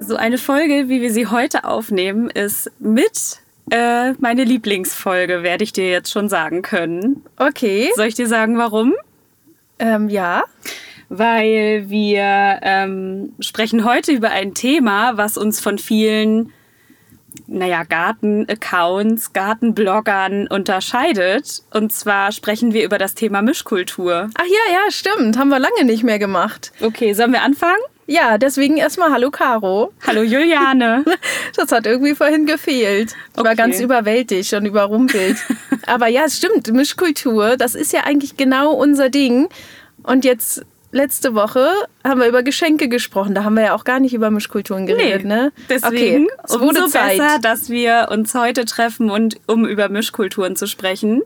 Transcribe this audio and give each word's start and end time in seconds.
So 0.00 0.16
eine 0.16 0.38
Folge, 0.38 0.88
wie 0.88 1.00
wir 1.00 1.12
sie 1.12 1.26
heute 1.26 1.64
aufnehmen, 1.64 2.30
ist 2.30 2.70
mit 2.78 3.40
äh, 3.70 4.12
meine 4.18 4.44
Lieblingsfolge, 4.44 5.42
werde 5.42 5.64
ich 5.64 5.72
dir 5.72 5.90
jetzt 5.90 6.12
schon 6.12 6.28
sagen 6.28 6.62
können. 6.62 7.24
Okay. 7.36 7.90
Soll 7.96 8.06
ich 8.06 8.14
dir 8.14 8.28
sagen, 8.28 8.58
warum? 8.58 8.94
Ähm, 9.80 10.08
ja. 10.08 10.44
Weil 11.08 11.90
wir 11.90 12.60
ähm, 12.62 13.32
sprechen 13.40 13.84
heute 13.84 14.12
über 14.12 14.30
ein 14.30 14.54
Thema, 14.54 15.16
was 15.16 15.36
uns 15.36 15.60
von 15.60 15.78
vielen, 15.78 16.52
naja, 17.46 17.84
Garten-Accounts, 17.84 19.32
Gartenbloggern 19.32 20.46
unterscheidet. 20.48 21.62
Und 21.72 21.92
zwar 21.92 22.32
sprechen 22.32 22.72
wir 22.72 22.84
über 22.84 22.98
das 22.98 23.14
Thema 23.14 23.42
Mischkultur. 23.42 24.30
Ach 24.36 24.44
ja, 24.44 24.74
ja, 24.74 24.90
stimmt. 24.90 25.38
Haben 25.38 25.48
wir 25.48 25.58
lange 25.58 25.84
nicht 25.84 26.02
mehr 26.02 26.18
gemacht. 26.18 26.72
Okay, 26.80 27.12
sollen 27.12 27.32
wir 27.32 27.42
anfangen? 27.42 27.80
Ja, 28.06 28.38
deswegen 28.38 28.76
erstmal 28.76 29.12
Hallo 29.12 29.30
Caro. 29.30 29.92
Hallo 30.06 30.22
Juliane. 30.22 31.04
Das 31.56 31.70
hat 31.72 31.86
irgendwie 31.86 32.14
vorhin 32.14 32.46
gefehlt. 32.46 33.14
Ich 33.32 33.36
war 33.36 33.46
Okay. 33.52 33.56
ganz 33.56 33.80
überwältigt 33.80 34.52
und 34.54 34.66
überrumpelt. 34.66 35.36
Aber 35.86 36.06
ja, 36.08 36.22
es 36.24 36.36
stimmt. 36.36 36.72
Mischkultur, 36.72 37.56
das 37.56 37.74
ist 37.74 37.92
ja 37.92 38.00
eigentlich 38.04 38.36
genau 38.36 38.72
unser 38.72 39.10
Ding. 39.10 39.48
Und 40.02 40.24
jetzt 40.24 40.64
letzte 40.92 41.34
Woche 41.34 41.66
haben 42.04 42.20
wir 42.20 42.26
über 42.26 42.42
Geschenke 42.42 42.88
gesprochen. 42.88 43.34
Da 43.34 43.44
haben 43.44 43.54
wir 43.54 43.64
ja 43.64 43.74
auch 43.74 43.84
gar 43.84 44.00
nicht 44.00 44.14
über 44.14 44.30
Mischkulturen 44.30 44.86
geredet, 44.86 45.24
ne? 45.24 45.52
Deswegen 45.68 46.24
okay. 46.24 46.34
es 46.44 46.54
wurde 46.54 46.84
umso 46.84 46.86
Zeit. 46.88 47.18
besser, 47.18 47.38
dass 47.40 47.68
wir 47.70 48.08
uns 48.10 48.34
heute 48.34 48.64
treffen 48.64 49.10
und 49.10 49.40
um 49.46 49.66
über 49.66 49.88
Mischkulturen 49.88 50.56
zu 50.56 50.66
sprechen. 50.66 51.22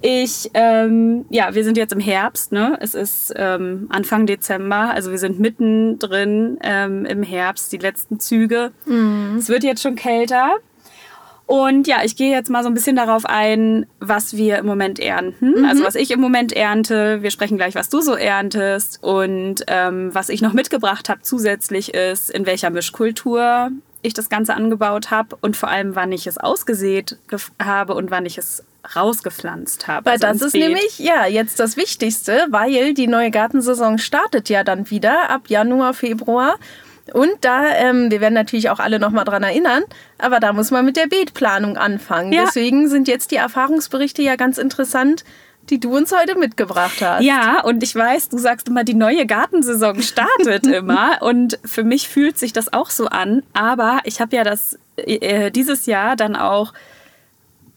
Ich, 0.00 0.50
ähm, 0.54 1.26
ja, 1.28 1.54
wir 1.54 1.64
sind 1.64 1.76
jetzt 1.76 1.92
im 1.92 2.00
Herbst, 2.00 2.52
ne? 2.52 2.78
Es 2.80 2.94
ist 2.94 3.32
ähm, 3.36 3.86
Anfang 3.90 4.26
Dezember, 4.26 4.90
also 4.90 5.10
wir 5.10 5.18
sind 5.18 5.40
mittendrin 5.40 6.58
ähm, 6.62 7.04
im 7.04 7.22
Herbst, 7.22 7.72
die 7.72 7.78
letzten 7.78 8.20
Züge. 8.20 8.72
Mhm. 8.86 9.36
Es 9.38 9.48
wird 9.48 9.64
jetzt 9.64 9.82
schon 9.82 9.96
kälter. 9.96 10.54
Und 11.48 11.86
ja, 11.86 12.04
ich 12.04 12.14
gehe 12.14 12.30
jetzt 12.30 12.50
mal 12.50 12.62
so 12.62 12.68
ein 12.68 12.74
bisschen 12.74 12.94
darauf 12.94 13.24
ein, 13.24 13.86
was 14.00 14.36
wir 14.36 14.58
im 14.58 14.66
Moment 14.66 15.00
ernten. 15.00 15.64
Also 15.64 15.82
was 15.82 15.94
ich 15.94 16.10
im 16.10 16.20
Moment 16.20 16.52
ernte. 16.52 17.22
Wir 17.22 17.30
sprechen 17.30 17.56
gleich, 17.56 17.74
was 17.74 17.88
du 17.88 18.02
so 18.02 18.14
erntest. 18.14 19.02
Und 19.02 19.64
ähm, 19.66 20.14
was 20.14 20.28
ich 20.28 20.42
noch 20.42 20.52
mitgebracht 20.52 21.08
habe 21.08 21.22
zusätzlich 21.22 21.94
ist, 21.94 22.28
in 22.28 22.44
welcher 22.44 22.68
Mischkultur 22.68 23.70
ich 24.02 24.12
das 24.12 24.28
Ganze 24.28 24.54
angebaut 24.54 25.10
habe 25.10 25.36
und 25.40 25.56
vor 25.56 25.70
allem, 25.70 25.96
wann 25.96 26.12
ich 26.12 26.26
es 26.26 26.36
ausgesät 26.36 27.16
habe 27.58 27.94
und 27.94 28.10
wann 28.10 28.26
ich 28.26 28.36
es 28.36 28.62
rausgepflanzt 28.94 29.88
habe. 29.88 30.04
Weil 30.04 30.12
also 30.12 30.26
das 30.26 30.42
ist 30.42 30.52
Beet. 30.52 30.64
nämlich 30.64 30.98
ja 30.98 31.26
jetzt 31.26 31.58
das 31.60 31.78
Wichtigste, 31.78 32.46
weil 32.50 32.92
die 32.92 33.06
neue 33.06 33.30
Gartensaison 33.30 33.96
startet 33.96 34.50
ja 34.50 34.64
dann 34.64 34.90
wieder 34.90 35.30
ab 35.30 35.48
Januar, 35.48 35.94
Februar. 35.94 36.56
Und 37.12 37.32
da, 37.40 37.74
ähm, 37.74 38.10
wir 38.10 38.20
werden 38.20 38.34
natürlich 38.34 38.70
auch 38.70 38.78
alle 38.78 38.98
nochmal 38.98 39.24
dran 39.24 39.42
erinnern, 39.42 39.82
aber 40.18 40.40
da 40.40 40.52
muss 40.52 40.70
man 40.70 40.84
mit 40.84 40.96
der 40.96 41.06
Beetplanung 41.06 41.76
anfangen. 41.76 42.32
Ja. 42.32 42.44
Deswegen 42.44 42.88
sind 42.88 43.08
jetzt 43.08 43.30
die 43.30 43.36
Erfahrungsberichte 43.36 44.22
ja 44.22 44.36
ganz 44.36 44.58
interessant, 44.58 45.24
die 45.70 45.80
du 45.80 45.96
uns 45.96 46.12
heute 46.12 46.38
mitgebracht 46.38 47.00
hast. 47.02 47.22
Ja, 47.22 47.62
und 47.62 47.82
ich 47.82 47.94
weiß, 47.94 48.30
du 48.30 48.38
sagst 48.38 48.68
immer, 48.68 48.84
die 48.84 48.94
neue 48.94 49.26
Gartensaison 49.26 50.00
startet 50.02 50.66
immer. 50.72 51.18
Und 51.20 51.58
für 51.64 51.84
mich 51.84 52.08
fühlt 52.08 52.38
sich 52.38 52.52
das 52.52 52.72
auch 52.72 52.90
so 52.90 53.06
an. 53.06 53.42
Aber 53.52 54.00
ich 54.04 54.20
habe 54.20 54.34
ja 54.34 54.44
das 54.44 54.78
äh, 54.96 55.50
dieses 55.50 55.86
Jahr 55.86 56.16
dann 56.16 56.36
auch 56.36 56.72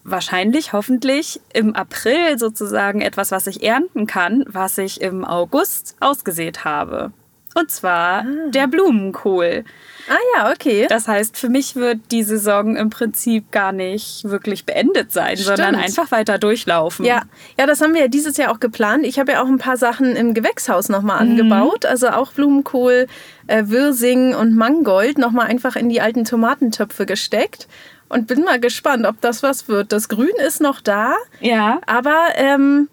wahrscheinlich, 0.03 0.73
hoffentlich 0.73 1.41
im 1.53 1.75
April 1.75 2.39
sozusagen 2.39 3.01
etwas, 3.01 3.31
was 3.31 3.47
ich 3.47 3.63
ernten 3.63 4.07
kann, 4.07 4.43
was 4.47 4.77
ich 4.77 5.01
im 5.01 5.23
August 5.23 5.95
ausgesät 5.99 6.65
habe. 6.65 7.11
Und 7.53 7.69
zwar 7.69 8.23
der 8.49 8.67
Blumenkohl. 8.67 9.63
Ah 10.09 10.15
ja, 10.35 10.51
okay. 10.51 10.87
Das 10.89 11.07
heißt, 11.07 11.37
für 11.37 11.49
mich 11.49 11.75
wird 11.75 11.99
die 12.11 12.23
Saison 12.23 12.75
im 12.75 12.89
Prinzip 12.89 13.51
gar 13.51 13.71
nicht 13.71 14.23
wirklich 14.23 14.65
beendet 14.65 15.11
sein, 15.11 15.37
sondern 15.37 15.75
Stimmt. 15.75 15.83
einfach 15.83 16.11
weiter 16.11 16.37
durchlaufen. 16.39 17.05
Ja, 17.05 17.23
ja, 17.59 17.65
das 17.67 17.81
haben 17.81 17.93
wir 17.93 18.01
ja 18.01 18.07
dieses 18.07 18.37
Jahr 18.37 18.51
auch 18.51 18.59
geplant. 18.59 19.05
Ich 19.05 19.19
habe 19.19 19.33
ja 19.33 19.43
auch 19.43 19.47
ein 19.47 19.57
paar 19.57 19.77
Sachen 19.77 20.15
im 20.15 20.33
Gewächshaus 20.33 20.89
nochmal 20.89 21.23
Mhm. 21.25 21.31
angebaut. 21.31 21.85
Also 21.85 22.09
auch 22.09 22.31
Blumenkohl, 22.31 23.07
äh, 23.47 23.63
Wirsing 23.67 24.33
und 24.33 24.55
Mangold 24.55 25.17
nochmal 25.17 25.47
einfach 25.47 25.75
in 25.75 25.89
die 25.89 26.01
alten 26.01 26.25
Tomatentöpfe 26.25 27.05
gesteckt. 27.05 27.67
Und 28.09 28.27
bin 28.27 28.43
mal 28.43 28.59
gespannt, 28.59 29.05
ob 29.05 29.21
das 29.21 29.41
was 29.43 29.67
wird. 29.69 29.93
Das 29.93 30.09
Grün 30.09 30.31
ist 30.45 30.59
noch 30.61 30.81
da, 30.81 31.13
Ja. 31.39 31.79
aber 31.85 32.17
ähm, 32.35 32.89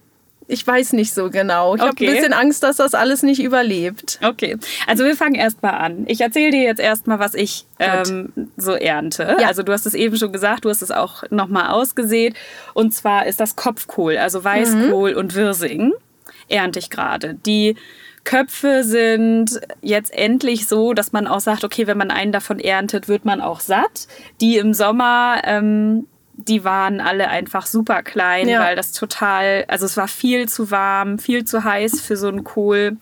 ich 0.48 0.66
weiß 0.66 0.94
nicht 0.94 1.12
so 1.12 1.30
genau. 1.30 1.74
Ich 1.76 1.80
habe 1.82 1.92
Okay. 1.92 2.08
ein 2.08 2.14
bisschen 2.14 2.32
Angst, 2.32 2.62
dass 2.62 2.76
das 2.76 2.94
alles 2.94 3.22
nicht 3.22 3.40
überlebt. 3.42 4.18
Okay, 4.24 4.56
also 4.86 5.04
wir 5.04 5.14
fangen 5.14 5.34
erstmal 5.34 5.74
an. 5.74 6.04
Ich 6.06 6.20
erzähle 6.22 6.50
dir 6.52 6.62
jetzt 6.62 6.80
erstmal, 6.80 7.18
was 7.18 7.34
ich 7.34 7.66
ähm, 7.78 8.32
so 8.56 8.72
ernte. 8.72 9.36
Ja. 9.40 9.46
Also 9.46 9.62
du 9.62 9.72
hast 9.72 9.86
es 9.86 9.94
eben 9.94 10.16
schon 10.16 10.32
gesagt, 10.32 10.64
du 10.64 10.70
hast 10.70 10.80
es 10.82 10.90
auch 10.90 11.22
nochmal 11.30 11.68
ausgesät. 11.70 12.34
Und 12.74 12.94
zwar 12.94 13.26
ist 13.26 13.40
das 13.40 13.56
Kopfkohl, 13.56 14.16
also 14.16 14.42
Weißkohl 14.42 15.12
und 15.12 15.34
Wirsing, 15.34 15.92
ernte 16.48 16.78
ich 16.78 16.88
gerade. 16.88 17.34
Die 17.46 17.76
Köpfe 18.24 18.84
sind 18.84 19.60
jetzt 19.82 20.12
endlich 20.12 20.66
so, 20.66 20.92
dass 20.94 21.12
man 21.12 21.26
auch 21.26 21.40
sagt, 21.40 21.62
okay, 21.64 21.86
wenn 21.86 21.98
man 21.98 22.10
einen 22.10 22.32
davon 22.32 22.58
erntet, 22.58 23.06
wird 23.08 23.24
man 23.24 23.40
auch 23.40 23.60
satt. 23.60 24.06
Die 24.40 24.56
im 24.56 24.74
Sommer, 24.74 25.42
ähm, 25.44 26.06
die 26.40 26.64
waren 26.64 27.00
alle 27.00 27.28
einfach 27.28 27.66
super 27.66 28.02
klein, 28.02 28.48
Ja. 28.48 28.60
weil 28.60 28.76
das 28.76 28.92
total, 28.92 29.64
also 29.68 29.84
es 29.86 29.96
war 29.96 30.08
viel 30.08 30.48
zu 30.48 30.70
warm, 30.70 31.18
viel 31.18 31.44
zu 31.44 31.64
heiß 31.64 32.00
für 32.00 32.16
so 32.16 32.28
einen 32.28 32.44
Kohl. 32.44 32.96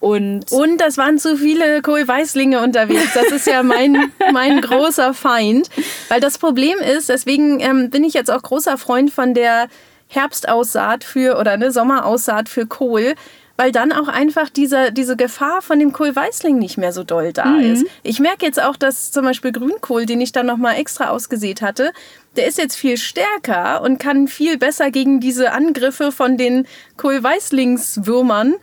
Und 0.00 0.52
Und 0.52 0.82
das 0.82 0.98
waren 0.98 1.18
zu 1.18 1.38
viele 1.38 1.80
Kohlweißlinge 1.80 2.60
unterwegs. 2.62 3.14
Das 3.14 3.28
ist 3.32 3.46
ja 3.46 3.62
mein, 3.62 4.12
mein 4.32 4.60
großer 4.60 5.14
Feind. 5.14 5.70
Weil 6.10 6.20
das 6.20 6.36
Problem 6.36 6.76
ist, 6.78 7.08
deswegen 7.08 7.58
ähm, 7.60 7.88
bin 7.88 8.04
ich 8.04 8.12
jetzt 8.12 8.30
auch 8.30 8.42
großer 8.42 8.76
Freund 8.76 9.10
von 9.10 9.32
der 9.32 9.68
Herbstaussaat 10.08 11.04
für 11.04 11.38
oder 11.38 11.52
eine 11.52 11.72
Sommeraussaat 11.72 12.48
für 12.50 12.66
Kohl. 12.66 13.14
Weil 13.56 13.70
dann 13.70 13.92
auch 13.92 14.08
einfach 14.08 14.48
diese, 14.48 14.90
diese 14.90 15.16
Gefahr 15.16 15.62
von 15.62 15.78
dem 15.78 15.92
Kohlweißling 15.92 16.58
nicht 16.58 16.76
mehr 16.76 16.92
so 16.92 17.04
doll 17.04 17.32
da 17.32 17.56
ist. 17.58 17.86
Ich 18.02 18.18
merke 18.18 18.44
jetzt 18.44 18.60
auch, 18.60 18.76
dass 18.76 19.12
zum 19.12 19.24
Beispiel 19.24 19.52
Grünkohl, 19.52 20.06
den 20.06 20.20
ich 20.20 20.32
dann 20.32 20.46
nochmal 20.46 20.74
extra 20.74 21.10
ausgesät 21.10 21.62
hatte, 21.62 21.92
der 22.34 22.48
ist 22.48 22.58
jetzt 22.58 22.74
viel 22.74 22.96
stärker 22.96 23.80
und 23.82 23.98
kann 23.98 24.26
viel 24.26 24.58
besser 24.58 24.90
gegen 24.90 25.20
diese 25.20 25.52
Angriffe 25.52 26.10
von 26.10 26.36
den 26.36 26.66
Kohlweißlingswürmern 26.96 28.54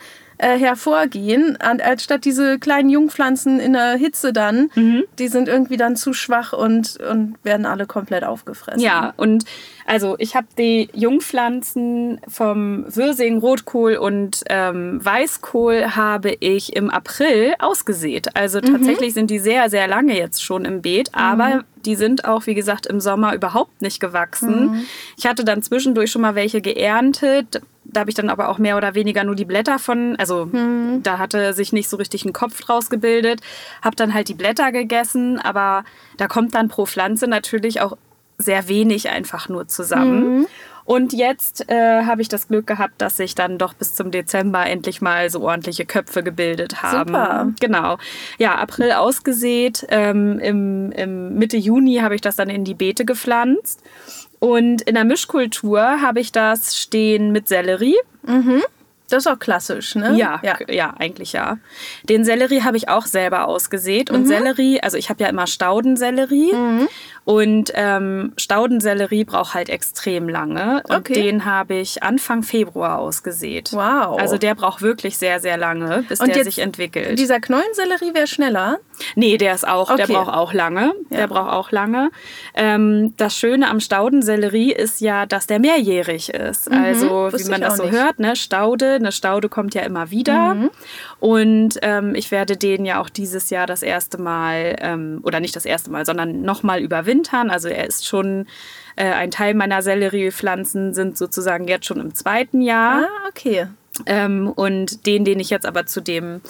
äh, 0.42 0.58
hervorgehen, 0.58 1.56
an, 1.58 1.80
anstatt 1.80 2.26
diese 2.26 2.58
kleinen 2.60 2.90
Jungpflanzen 2.90 3.60
in 3.60 3.74
der 3.74 3.94
Hitze 3.94 4.34
dann, 4.34 4.72
die 5.20 5.28
sind 5.28 5.48
irgendwie 5.48 5.78
dann 5.78 5.96
zu 5.96 6.14
schwach 6.14 6.52
und, 6.52 6.98
und 7.00 7.36
werden 7.44 7.66
alle 7.68 7.86
komplett 7.86 8.24
aufgefressen. 8.24 8.82
Ja, 8.82 9.14
und 9.18 9.46
also 9.86 10.16
ich 10.20 10.36
habe 10.36 10.48
die 10.58 10.90
Jungpflanzen 10.94 12.20
vom 12.28 12.86
Wirsing, 12.88 13.40
Rotkohl 13.40 13.96
und 13.96 14.44
ähm, 14.50 15.04
Weißkohl 15.04 15.96
habe 15.96 16.36
ich 16.40 16.76
im 16.76 16.90
April 16.90 17.56
ausgesät. 17.60 18.36
Also 18.36 18.62
tatsächlich 18.62 19.14
sind 19.14 19.30
die 19.30 19.40
sehr, 19.40 19.70
sehr 19.70 19.88
lange 19.88 20.18
jetzt 20.18 20.44
schon 20.44 20.66
im 20.66 20.82
Beet, 20.82 21.14
aber 21.14 21.64
die 21.86 21.96
sind 21.96 22.26
auch, 22.26 22.46
wie 22.46 22.54
gesagt, 22.54 22.86
im 22.86 23.00
Sommer 23.00 23.34
überhaupt 23.34 23.82
nicht 23.82 24.00
gewachsen. 24.00 24.86
Ich 25.18 25.26
hatte 25.26 25.44
dann 25.44 25.64
zwischendurch 25.64 26.12
schon 26.12 26.22
mal 26.22 26.36
welche 26.36 26.62
geerntet. 26.62 27.62
Da 27.84 28.02
habe 28.02 28.10
ich 28.12 28.16
dann 28.16 28.30
aber 28.30 28.50
auch 28.50 28.60
mehr 28.60 28.78
oder 28.78 28.94
weniger 28.94 29.24
nur 29.24 29.36
die 29.36 29.46
Blätter 29.46 29.80
von, 29.80 30.16
also 30.18 30.50
da 31.02 31.18
hatte 31.18 31.54
sich 31.54 31.74
nicht 31.74 31.90
so 31.90 31.98
richtig 31.98 32.24
ein 32.26 32.34
Kopf 32.34 32.62
draus 32.62 32.90
gebildet. 32.90 33.42
Habe 33.82 33.96
dann 33.96 34.14
halt 34.14 34.30
die 34.30 34.36
Blätter 34.36 34.72
gegessen, 34.72 35.40
aber 35.40 35.84
da 36.18 36.28
kommt 36.28 36.54
dann 36.54 36.68
pro 36.68 36.86
Pflanze 36.86 37.28
natürlich 37.28 37.82
auch 37.82 37.98
sehr 38.42 38.68
wenig 38.68 39.10
einfach 39.10 39.50
nur 39.50 39.68
zusammen. 39.68 40.48
Und 40.84 41.14
jetzt 41.14 41.70
äh, 41.70 42.04
habe 42.06 42.22
ich 42.22 42.28
das 42.28 42.48
Glück 42.48 42.68
gehabt, 42.68 43.02
dass 43.02 43.18
sich 43.18 43.36
dann 43.36 43.58
doch 43.58 43.74
bis 43.74 43.94
zum 43.94 44.12
Dezember 44.12 44.66
endlich 44.66 45.02
mal 45.02 45.30
so 45.30 45.42
ordentliche 45.42 45.86
Köpfe 45.86 46.24
gebildet 46.24 46.82
haben. 46.82 47.10
Super. 47.10 47.54
Genau. 47.60 47.98
Ja, 48.40 48.56
April 48.56 48.92
ausgesät. 48.94 49.86
Ähm, 49.90 50.40
im, 50.40 50.92
Im 50.92 51.36
Mitte 51.36 51.58
Juni 51.58 51.98
habe 51.98 52.16
ich 52.16 52.22
das 52.22 52.36
dann 52.36 52.50
in 52.50 52.64
die 52.66 52.74
Beete 52.74 53.06
gepflanzt. 53.06 53.82
Und 54.40 54.82
in 54.82 54.96
der 54.96 55.06
Mischkultur 55.06 56.02
habe 56.02 56.20
ich 56.20 56.32
das 56.32 56.76
stehen 56.76 57.32
mit 57.32 57.48
Sellerie. 57.48 57.96
Das 59.12 59.26
ist 59.26 59.28
auch 59.32 59.40
klassisch, 59.40 59.96
ne? 59.96 60.16
Ja, 60.16 60.40
ja. 60.42 60.58
ja, 60.70 60.94
eigentlich 60.98 61.34
ja. 61.34 61.58
Den 62.04 62.24
Sellerie 62.24 62.64
habe 62.64 62.78
ich 62.78 62.88
auch 62.88 63.06
selber 63.06 63.46
ausgesät. 63.46 64.10
Und 64.10 64.26
Sellerie, 64.26 64.80
also 64.82 64.98
ich 64.98 65.10
habe 65.10 65.22
ja 65.22 65.30
immer 65.30 65.48
Staudensellerie. 65.48 66.54
Und 67.24 67.72
ähm, 67.76 68.34
Staudensellerie 68.38 69.26
braucht 69.26 69.54
halt 69.54 69.70
extrem 69.70 70.28
lange. 70.28 70.82
Und 70.90 70.96
Okay. 71.02 71.14
den 71.14 71.46
habe 71.46 71.76
ich 71.76 72.02
Anfang 72.02 72.42
Februar 72.42 72.98
ausgesät. 73.00 73.70
Wow. 73.74 74.20
Also 74.20 74.38
der 74.38 74.56
braucht 74.56 74.82
wirklich 74.82 75.18
sehr, 75.20 75.40
sehr 75.40 75.56
lange, 75.58 76.04
bis 76.10 76.20
Und 76.20 76.34
der 76.36 76.44
sich 76.44 76.60
entwickelt. 76.60 77.20
Dieser 77.20 77.40
Knollensellerie 77.40 78.14
wäre 78.16 78.26
schneller. 78.28 78.80
Nee, 79.16 79.38
der 79.38 79.54
ist 79.54 79.68
auch, 79.68 79.96
der 79.96 80.06
Okay. 80.06 80.14
braucht 80.14 80.34
auch 80.34 80.54
lange. 80.54 80.94
Ja. 81.10 81.18
Der 81.18 81.28
braucht 81.28 81.52
auch 81.52 81.72
lange. 81.72 82.10
Ähm, 82.56 83.14
das 83.18 83.38
Schöne 83.38 83.70
am 83.70 83.80
Staudensellerie 83.80 84.72
ist 84.74 85.00
ja, 85.02 85.26
dass 85.28 85.46
der 85.48 85.60
mehrjährig 85.60 86.30
ist. 86.30 86.72
Also, 86.72 87.06
wie 87.06 87.10
Mhm. 87.10 87.34
wusste 87.34 87.52
man 87.52 87.62
ich 87.62 87.68
das 87.68 87.78
so 87.78 87.84
nicht. 87.84 87.94
hört, 87.94 88.20
ne? 88.20 88.36
Staude, 88.36 88.94
eine 88.96 89.12
Staude 89.12 89.48
kommt 89.50 89.76
ja 89.76 89.82
immer 89.84 90.10
wieder. 90.12 90.56
Mhm. 90.56 90.70
Und 91.20 91.80
ähm, 91.84 92.16
ich 92.16 92.32
werde 92.32 92.58
den 92.58 92.86
ja 92.86 93.00
auch 93.00 93.10
dieses 93.10 93.50
Jahr 93.52 93.68
das 93.68 93.84
erste 93.84 94.20
Mal, 94.20 94.76
ähm, 94.80 95.20
oder 95.24 95.40
nicht 95.40 95.56
das 95.56 95.66
erste 95.66 95.92
Mal, 95.92 96.06
sondern 96.06 96.42
nochmal 96.42 96.82
überwintern. 97.12 97.50
Also 97.50 97.68
er 97.68 97.88
ist 97.88 98.08
schon, 98.08 98.48
äh, 98.96 99.06
ein 99.06 99.32
Teil 99.32 99.54
meiner 99.54 99.82
Selleriepflanzen 99.82 100.94
sind 100.94 101.18
sozusagen 101.18 101.68
jetzt 101.68 101.86
schon 101.86 102.00
im 102.00 102.16
zweiten 102.16 102.62
Jahr. 102.62 103.04
Ah, 103.04 103.28
okay. 103.28 103.68
Ähm, 104.06 104.52
und 104.56 105.06
den, 105.06 105.26
den 105.26 105.40
ich 105.40 105.50
jetzt 105.50 105.66
aber 105.66 105.86
zu 105.86 106.02
dem 106.02 106.42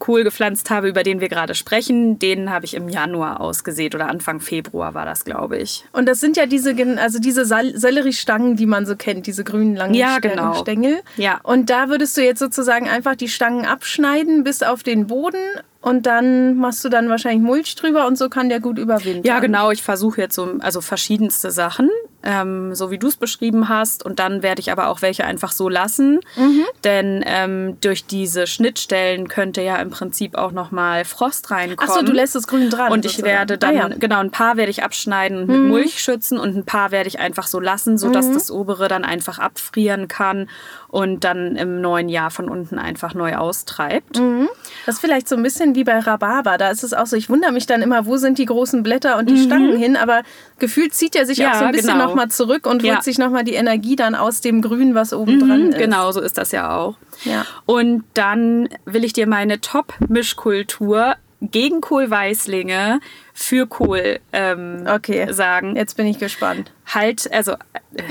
Kohl 0.00 0.24
gepflanzt 0.24 0.70
habe, 0.70 0.88
über 0.88 1.04
den 1.04 1.20
wir 1.20 1.28
gerade 1.28 1.54
sprechen, 1.54 2.18
den 2.18 2.50
habe 2.50 2.64
ich 2.64 2.74
im 2.74 2.88
Januar 2.88 3.40
ausgesät 3.40 3.94
oder 3.94 4.08
Anfang 4.08 4.40
Februar 4.40 4.94
war 4.94 5.04
das, 5.04 5.24
glaube 5.24 5.58
ich. 5.58 5.84
Und 5.92 6.06
das 6.06 6.18
sind 6.18 6.36
ja 6.36 6.46
diese, 6.46 6.74
also 6.98 7.20
diese 7.20 7.44
Selleriestangen, 7.44 8.56
die 8.56 8.66
man 8.66 8.86
so 8.86 8.96
kennt, 8.96 9.28
diese 9.28 9.44
grünen 9.44 9.76
langen 9.76 9.94
Ja, 9.94 10.18
genau. 10.18 10.54
Stängel. 10.54 11.02
Ja. 11.16 11.38
Und 11.44 11.70
da 11.70 11.88
würdest 11.88 12.16
du 12.16 12.24
jetzt 12.24 12.40
sozusagen 12.40 12.88
einfach 12.88 13.14
die 13.14 13.28
Stangen 13.28 13.64
abschneiden 13.64 14.42
bis 14.42 14.64
auf 14.64 14.82
den 14.82 15.06
Boden 15.06 15.38
und 15.80 16.06
dann 16.06 16.56
machst 16.56 16.84
du 16.84 16.88
dann 16.88 17.08
wahrscheinlich 17.08 17.42
Mulch 17.42 17.76
drüber 17.76 18.06
und 18.06 18.18
so 18.18 18.28
kann 18.28 18.48
der 18.48 18.60
gut 18.60 18.78
überwintern. 18.78 19.24
Ja, 19.24 19.38
genau. 19.38 19.70
Ich 19.70 19.82
versuche 19.82 20.20
jetzt 20.20 20.34
so, 20.34 20.56
also 20.60 20.80
verschiedenste 20.80 21.50
Sachen, 21.50 21.88
ähm, 22.22 22.74
so 22.74 22.90
wie 22.90 22.98
du 22.98 23.08
es 23.08 23.16
beschrieben 23.16 23.68
hast. 23.68 24.04
Und 24.04 24.18
dann 24.18 24.42
werde 24.42 24.60
ich 24.60 24.70
aber 24.72 24.88
auch 24.88 25.02
welche 25.02 25.24
einfach 25.24 25.52
so 25.52 25.68
lassen. 25.68 26.20
Mhm. 26.36 26.64
Denn 26.84 27.22
ähm, 27.26 27.76
durch 27.80 28.04
diese 28.06 28.46
Schnittstellen 28.46 29.28
könnte 29.28 29.62
ja 29.62 29.76
im 29.76 29.90
Prinzip 29.90 30.34
auch 30.36 30.52
nochmal 30.52 31.04
Frost 31.04 31.50
reinkommen. 31.50 31.90
Achso, 31.90 32.04
du 32.04 32.12
lässt 32.12 32.36
es 32.36 32.46
grün 32.46 32.70
dran. 32.70 32.92
Und 32.92 33.04
ich 33.04 33.12
sozusagen. 33.12 33.32
werde 33.32 33.58
dann, 33.58 33.70
Ah, 33.70 33.78
ja. 33.78 33.88
Mhm. 33.88 34.00
genau, 34.00 34.18
ein 34.18 34.30
paar 34.30 34.56
werde 34.56 34.70
ich 34.70 34.82
abschneiden 34.82 35.38
und 35.38 35.46
mit 35.48 35.60
Mulch 35.62 36.02
schützen 36.02 36.38
und 36.38 36.56
ein 36.56 36.64
paar 36.64 36.90
werde 36.90 37.08
ich 37.08 37.20
einfach 37.20 37.46
so 37.46 37.60
lassen, 37.60 37.98
sodass 37.98 38.30
das 38.32 38.50
obere 38.50 38.88
dann 38.88 39.04
einfach 39.04 39.38
abfrieren 39.38 40.08
kann 40.08 40.48
und 40.90 41.22
dann 41.24 41.56
im 41.56 41.80
neuen 41.80 42.08
Jahr 42.08 42.30
von 42.30 42.48
unten 42.48 42.78
einfach 42.78 43.14
neu 43.14 43.36
austreibt. 43.36 44.18
Mhm. 44.18 44.48
Das 44.86 44.96
ist 44.96 45.00
vielleicht 45.00 45.28
so 45.28 45.36
ein 45.36 45.42
bisschen 45.42 45.74
wie 45.76 45.84
bei 45.84 45.98
Rhabarber. 46.00 46.58
Da 46.58 46.70
ist 46.70 46.82
es 46.82 46.92
auch 46.92 47.06
so, 47.06 47.14
ich 47.16 47.28
wundere 47.30 47.52
mich 47.52 47.66
dann 47.66 47.80
immer, 47.82 48.06
wo 48.06 48.16
sind 48.16 48.38
die 48.38 48.44
großen 48.46 48.82
Blätter 48.82 49.16
und 49.16 49.30
die 49.30 49.38
Stangen 49.40 49.76
hin, 49.76 49.96
aber 49.96 50.22
gefühlt 50.58 50.92
zieht 50.94 51.14
er 51.14 51.26
sich 51.26 51.38
Mhm. 51.38 51.44
Ja, 51.44 51.50
auch 51.52 51.58
so 51.60 51.64
ein 51.66 51.72
bisschen 51.72 51.92
genau. 51.92 52.06
nochmal 52.06 52.28
zurück 52.28 52.66
und 52.66 52.82
Ja. 52.82 52.94
holt 52.94 53.04
sich 53.04 53.18
nochmal 53.18 53.44
die 53.44 53.54
Energie 53.54 53.94
dann 53.96 54.14
aus 54.14 54.40
dem 54.40 54.62
Grün, 54.62 54.94
was 54.96 55.12
oben 55.12 55.38
dran 55.38 55.68
ist. 55.68 55.78
Genau, 55.78 56.10
so 56.12 56.20
ist 56.20 56.36
das 56.38 56.50
ja 56.52 56.76
auch. 56.76 56.96
Ja. 57.24 57.44
Und 57.66 58.02
dann 58.14 58.68
will 58.84 59.04
ich 59.04 59.12
dir 59.12 59.26
meine 59.28 59.60
Top-Mischkultur 59.60 61.14
gegen 61.40 61.80
Kohlweißlinge 61.80 63.00
für 63.32 63.66
Kohl 63.66 64.20
ähm, 64.32 64.84
Okay. 64.86 65.32
sagen. 65.32 65.74
Jetzt 65.76 65.96
bin 65.96 66.06
ich 66.06 66.18
gespannt. 66.18 66.72
Halt, 66.86 67.32
also 67.32 67.52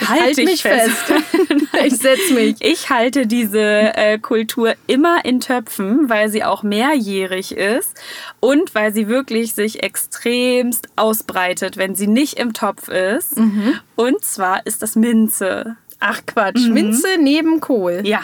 halt, 0.07 0.21
Halt 0.21 0.37
mich 0.37 0.61
fest. 0.63 1.13
ich 1.85 1.97
setz 1.97 2.31
mich. 2.31 2.55
Ich 2.61 2.89
halte 2.89 3.27
diese 3.27 3.59
äh, 3.95 4.17
Kultur 4.17 4.73
immer 4.87 5.23
in 5.25 5.39
Töpfen, 5.39 6.09
weil 6.09 6.29
sie 6.29 6.43
auch 6.43 6.63
mehrjährig 6.63 7.51
ist 7.55 7.95
und 8.39 8.73
weil 8.73 8.93
sie 8.93 9.07
wirklich 9.07 9.53
sich 9.53 9.83
extremst 9.83 10.87
ausbreitet, 10.95 11.77
wenn 11.77 11.95
sie 11.95 12.07
nicht 12.07 12.39
im 12.39 12.53
Topf 12.53 12.87
ist. 12.87 13.37
Mhm. 13.37 13.79
Und 13.95 14.23
zwar 14.23 14.65
ist 14.65 14.81
das 14.81 14.95
Minze. 14.95 15.75
Ach 15.99 16.21
Quatsch, 16.25 16.67
Minze 16.69 17.07
neben 17.19 17.59
Kohl. 17.59 18.01
Ja. 18.05 18.21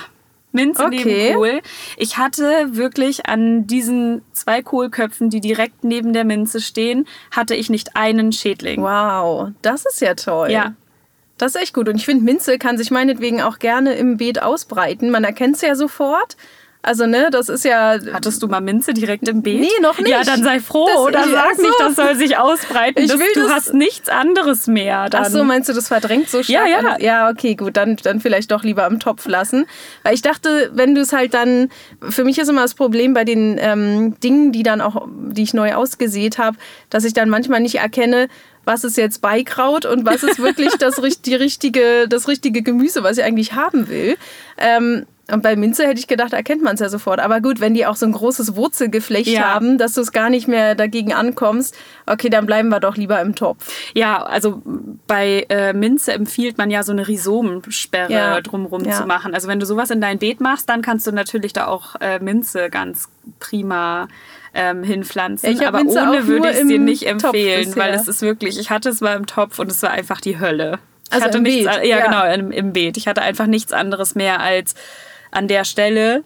Minze 0.56 0.86
Okay. 0.86 1.04
neben 1.06 1.36
Kohl. 1.36 1.62
Ich 1.98 2.18
hatte 2.18 2.76
wirklich 2.76 3.28
an 3.28 3.68
diesen 3.68 4.24
zwei 4.34 4.62
Kohlköpfen, 4.62 5.30
die 5.30 5.42
direkt 5.42 5.84
neben 5.84 6.14
der 6.14 6.24
Minze 6.24 6.62
stehen, 6.62 7.08
hatte 7.32 7.56
ich 7.56 7.70
nicht 7.70 7.96
einen 7.96 8.32
Schädling. 8.32 8.82
Wow, 8.82 9.52
das 9.62 9.86
ist 9.86 10.02
ja 10.02 10.16
toll. 10.16 10.50
Ja. 10.52 10.74
Das 11.38 11.54
ist 11.54 11.62
echt 11.62 11.74
gut. 11.74 11.90
Und 11.90 11.98
ich 11.98 12.06
finde, 12.06 12.24
Minze 12.24 12.58
kann 12.58 12.78
sich 12.78 12.92
meinetwegen 12.92 13.42
auch 13.42 13.60
gerne 13.60 13.94
im 13.96 14.18
Beet 14.18 14.42
ausbreiten. 14.42 15.12
Man 15.12 15.26
erkennt 15.26 15.58
es 15.58 15.62
ja 15.62 15.76
sofort. 15.76 16.38
Also, 16.86 17.08
ne, 17.08 17.30
das 17.32 17.50
ist 17.50 17.66
ja. 17.66 17.98
Hattest 18.14 18.44
du 18.44 18.48
mal 18.48 18.62
Minze 18.62 18.94
direkt 18.94 19.28
im 19.28 19.42
Beet? 19.42 19.60
Nee, 19.62 19.68
noch 19.82 19.98
nicht. 19.98 20.10
Ja, 20.10 20.24
dann 20.24 20.44
sei 20.44 20.60
froh 20.60 20.88
Das- 20.88 20.98
oder 21.00 21.24
sag 21.30 21.56
so. 21.56 21.62
nicht, 21.64 21.74
das 21.80 21.96
soll 21.96 22.16
sich 22.16 22.38
ausbreiten. 22.38 23.02
Ich 23.04 23.10
das, 23.10 23.20
will 23.20 23.28
du 23.34 23.42
das- 23.42 23.52
hast 23.52 23.74
nichts 23.74 24.08
anderes 24.10 24.68
mehr. 24.68 25.10
Dann. 25.10 25.24
Ach 25.26 25.30
so, 25.30 25.44
meinst 25.44 25.68
du, 25.70 25.74
das 25.74 25.88
verdrängt 25.88 26.30
so 26.30 26.38
Ja, 26.40 26.44
stark? 26.44 26.70
ja. 26.70 26.78
alles? 26.78 27.04
Ja, 27.04 27.30
okay, 27.30 27.56
gut, 27.56 27.76
dann, 27.76 27.96
dann 28.04 28.20
vielleicht 28.20 28.52
doch 28.52 28.64
lieber 28.64 28.86
im 28.86 29.00
Topf 29.00 29.26
lassen. 29.28 29.66
Weil 30.04 30.14
ich 30.14 30.22
dachte, 30.22 30.70
wenn 30.74 30.94
du 30.96 31.02
es 31.02 31.12
halt 31.12 31.34
dann, 31.34 31.70
für 32.08 32.24
mich 32.24 32.38
ist 32.38 32.50
immer 32.50 32.62
das 32.62 32.76
Problem 32.76 33.14
bei 33.14 33.24
den 33.24 33.58
ähm, 33.60 34.20
Dingen, 34.20 34.52
die 34.52 34.64
dann 34.64 34.80
auch, 34.82 35.08
die 35.10 35.44
ich 35.44 35.54
neu 35.54 35.74
ausgesät 35.74 36.38
habe, 36.38 36.58
dass 36.90 37.04
ich 37.04 37.14
dann 37.14 37.30
manchmal 37.30 37.62
nicht 37.62 37.76
erkenne, 37.76 38.28
was 38.64 38.84
ist 38.84 38.98
jetzt 38.98 39.22
Beikraut 39.22 39.86
und 39.86 40.06
was 40.06 40.24
ist 40.24 40.40
wirklich 40.40 40.74
das, 40.80 41.00
die 41.26 41.36
richtige, 41.36 42.08
das 42.08 42.28
richtige 42.28 42.62
Gemüse, 42.62 43.04
was 43.04 43.18
ich 43.18 43.24
eigentlich 43.24 43.54
haben 43.54 43.88
will. 43.90 44.18
Ähm, 44.58 45.06
und 45.32 45.42
bei 45.42 45.56
Minze 45.56 45.88
hätte 45.88 46.00
ich 46.00 46.08
gedacht, 46.08 46.34
erkennt 46.34 46.62
man 46.62 46.76
es 46.76 46.80
ja 46.82 46.90
sofort. 46.90 47.20
Aber 47.20 47.42
gut, 47.42 47.60
wenn 47.60 47.74
die 47.74 47.86
auch 47.88 47.96
so 47.96 48.06
ein 48.06 48.12
großes 48.12 48.56
Wurzelgeflecht 48.56 49.28
Ja. 49.28 49.54
haben, 49.54 49.78
dass 49.80 49.94
du 49.94 50.02
es 50.02 50.12
gar 50.12 50.30
nicht 50.30 50.48
mehr 50.48 50.76
dagegen 50.76 51.14
ankommst, 51.14 51.76
okay, 52.06 52.30
dann 52.30 52.46
bleiben 52.46 52.70
wir 52.70 52.80
doch 52.80 52.96
lieber 52.96 53.20
im 53.22 53.34
Topf. 53.34 53.68
Ja, 53.96 54.22
also 54.24 54.62
bei 55.08 55.46
äh, 55.50 55.74
Minze 55.74 56.14
empfiehlt 56.14 56.58
man 56.60 56.70
ja 56.70 56.84
so 56.84 56.92
eine 56.92 57.08
Rhizomensperre 57.08 58.12
Ja. 58.12 58.42
drumherum 58.42 58.86
Ja. 58.86 58.92
zu 58.92 59.06
machen. 59.08 59.34
Also 59.34 59.48
wenn 59.48 59.60
du 59.60 59.66
sowas 59.66 59.90
in 59.90 60.00
dein 60.02 60.20
Beet 60.20 60.42
machst, 60.42 60.70
dann 60.70 60.82
kannst 60.82 61.08
du 61.08 61.12
natürlich 61.12 61.54
da 61.54 61.68
auch 61.68 61.96
äh, 62.02 62.20
Minze 62.20 62.70
ganz 62.70 63.10
prima 63.40 64.08
ähm, 64.54 64.84
hinpflanzen. 64.84 65.58
Ja, 65.58 65.68
Aber 65.70 65.80
Minze 65.80 66.00
ohne 66.02 66.28
würde 66.28 66.50
ich 66.52 66.58
es 66.62 66.68
dir 66.68 66.80
nicht 66.80 67.08
empfehlen, 67.08 67.76
weil 67.76 67.94
es 67.94 68.08
ist 68.08 68.22
wirklich, 68.22 68.60
ich 68.60 68.70
hatte 68.70 68.90
es 68.90 69.02
mal 69.02 69.16
im 69.18 69.26
Topf 69.26 69.60
und 69.60 69.70
es 69.72 69.82
war 69.84 69.90
einfach 69.92 70.22
die 70.22 70.40
Hölle. 70.40 70.80
Ich 71.08 71.14
Also 71.14 71.26
hatte 71.26 71.38
im 71.38 71.44
nichts, 71.44 71.66
ja, 71.66 71.84
ja. 71.84 72.06
genau, 72.06 72.26
im, 72.34 72.52
im 72.52 72.74
Beet. 72.74 72.96
Ich 72.98 73.08
hatte 73.08 73.22
einfach 73.22 73.48
nichts 73.48 73.74
anderes 73.74 74.16
mehr 74.16 74.40
als 74.40 74.74
an 75.36 75.48
der 75.48 75.64
Stelle 75.66 76.24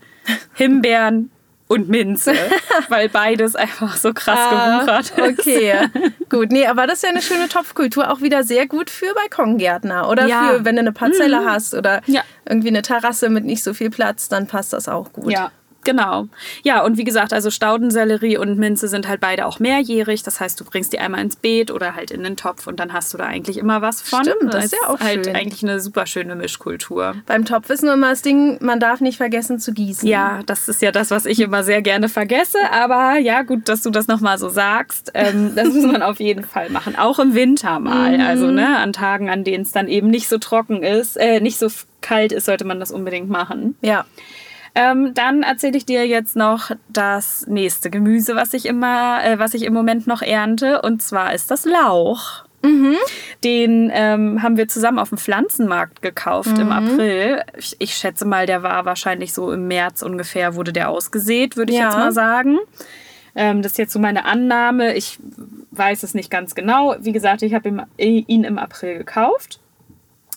Himbeeren 0.53 1.31
und 1.67 1.87
Minze, 1.87 2.33
weil 2.89 3.09
beides 3.09 3.55
einfach 3.55 3.95
so 3.97 4.11
krass 4.13 4.49
gewuchert 4.49 5.01
ist. 5.05 5.13
Ah, 5.19 5.27
Okay, 5.27 5.87
gut. 6.29 6.51
Nee, 6.51 6.65
aber 6.65 6.87
das 6.87 6.95
ist 6.97 7.03
ja 7.03 7.09
eine 7.09 7.21
schöne 7.21 7.47
Topfkultur. 7.47 8.11
Auch 8.11 8.21
wieder 8.21 8.43
sehr 8.43 8.65
gut 8.67 8.89
für 8.89 9.13
Balkongärtner. 9.13 10.09
Oder 10.09 10.25
Ja. 10.25 10.49
für, 10.49 10.65
wenn 10.65 10.75
du 10.75 10.79
eine 10.81 10.91
Parzelle 10.91 11.45
hast 11.45 11.75
oder 11.75 12.01
Ja. 12.07 12.21
irgendwie 12.47 12.69
eine 12.69 12.81
Terrasse 12.81 13.29
mit 13.29 13.45
nicht 13.45 13.63
so 13.63 13.73
viel 13.75 13.91
Platz, 13.91 14.29
dann 14.29 14.47
passt 14.47 14.73
das 14.73 14.87
auch 14.87 15.13
gut. 15.13 15.31
Ja, 15.31 15.51
genau. 15.83 16.27
Ja, 16.63 16.83
und 16.83 16.97
wie 16.97 17.03
gesagt, 17.03 17.33
also 17.33 17.49
Staudensellerie 17.49 18.37
und 18.37 18.57
Minze 18.57 18.87
sind 18.87 19.07
halt 19.07 19.21
beide 19.21 19.45
auch 19.45 19.59
mehrjährig. 19.59 20.23
Das 20.23 20.39
heißt, 20.39 20.59
du 20.59 20.65
bringst 20.65 20.93
die 20.93 20.99
einmal 20.99 21.21
ins 21.21 21.35
Beet 21.35 21.71
oder 21.71 21.95
halt 21.95 22.11
in 22.11 22.23
den 22.23 22.35
Topf 22.35 22.67
und 22.67 22.79
dann 22.79 22.93
hast 22.93 23.13
du 23.13 23.17
da 23.17 23.25
eigentlich 23.25 23.57
immer 23.57 23.81
was 23.81 24.01
von. 24.01 24.23
Stimmt, 24.23 24.53
das 24.53 24.65
ist 24.65 24.73
ja 24.81 24.89
auch 24.89 24.99
halt 24.99 25.25
schön. 25.25 25.35
eigentlich 25.35 25.63
eine 25.63 25.79
super 25.79 26.05
schöne 26.05 26.35
Mischkultur. 26.35 27.15
Beim 27.25 27.45
Topf 27.45 27.69
ist 27.69 27.83
nur 27.83 27.93
immer 27.93 28.09
das 28.09 28.21
Ding, 28.21 28.57
man 28.61 28.79
darf 28.79 29.01
nicht 29.01 29.17
vergessen 29.17 29.59
zu 29.59 29.73
gießen. 29.73 30.07
Ja, 30.07 30.41
das 30.45 30.67
ist 30.67 30.81
ja 30.81 30.91
das, 30.91 31.11
was 31.11 31.25
ich 31.25 31.39
immer 31.39 31.63
sehr 31.63 31.81
gerne 31.81 32.09
vergesse. 32.09 32.59
Aber 32.71 33.17
ja, 33.17 33.43
gut, 33.43 33.69
dass 33.69 33.81
du 33.81 33.89
das 33.89 34.07
nochmal 34.07 34.37
so 34.37 34.49
sagst. 34.49 35.11
Ähm, 35.13 35.53
das 35.55 35.69
muss 35.69 35.85
man 35.85 36.01
auf 36.01 36.19
jeden 36.19 36.43
Fall 36.43 36.69
machen. 36.69 36.95
Auch 36.95 37.19
im 37.19 37.33
Winter 37.33 37.79
mal. 37.79 38.17
Mhm. 38.17 38.23
Also 38.23 38.51
ne, 38.51 38.77
an 38.77 38.93
Tagen, 38.93 39.29
an 39.29 39.43
denen 39.43 39.63
es 39.63 39.71
dann 39.71 39.87
eben 39.87 40.07
nicht 40.07 40.27
so 40.27 40.37
trocken 40.37 40.83
ist, 40.83 41.17
äh, 41.17 41.39
nicht 41.39 41.57
so 41.57 41.67
kalt 42.01 42.31
ist, 42.31 42.45
sollte 42.45 42.65
man 42.65 42.79
das 42.79 42.91
unbedingt 42.91 43.29
machen. 43.29 43.75
Ja. 43.81 44.05
Ähm, 44.75 45.13
dann 45.13 45.43
erzähle 45.43 45.77
ich 45.77 45.85
dir 45.85 46.05
jetzt 46.07 46.35
noch 46.35 46.71
das 46.89 47.45
nächste 47.47 47.89
Gemüse, 47.89 48.35
was 48.35 48.53
ich 48.53 48.65
immer, 48.65 49.23
äh, 49.23 49.39
was 49.39 49.53
ich 49.53 49.63
im 49.63 49.73
Moment 49.73 50.07
noch 50.07 50.21
ernte. 50.21 50.81
Und 50.81 51.01
zwar 51.01 51.33
ist 51.33 51.49
das 51.51 51.65
Lauch. 51.65 52.43
Den 53.45 53.89
ähm, 53.93 54.43
haben 54.43 54.57
wir 54.57 54.67
zusammen 54.67 54.99
auf 54.99 55.09
dem 55.09 55.17
Pflanzenmarkt 55.17 56.01
gekauft 56.01 56.57
im 56.57 56.71
April. 56.73 57.41
Ich, 57.57 57.77
ich 57.79 57.93
schätze 57.93 58.25
mal, 58.25 58.45
der 58.45 58.63
war 58.63 58.83
wahrscheinlich 58.83 59.31
so 59.33 59.53
im 59.53 59.67
März 59.69 60.01
ungefähr, 60.01 60.55
wurde 60.55 60.73
der 60.73 60.89
ausgesät, 60.89 61.55
würde 61.55 61.71
ich 61.71 61.79
Ja. 61.79 61.85
jetzt 61.85 61.95
mal 61.97 62.11
sagen. 62.11 62.57
Ähm, 63.33 63.61
das 63.61 63.73
ist 63.73 63.77
jetzt 63.77 63.93
so 63.93 63.99
meine 63.99 64.25
Annahme. 64.25 64.93
Ich 64.95 65.19
weiß 65.71 66.03
es 66.03 66.13
nicht 66.13 66.29
ganz 66.29 66.53
genau. 66.53 66.95
Wie 66.99 67.13
gesagt, 67.13 67.43
ich 67.43 67.53
habe 67.53 67.85
ihn 67.97 68.43
im 68.43 68.59
April 68.59 68.97
gekauft. 68.97 69.59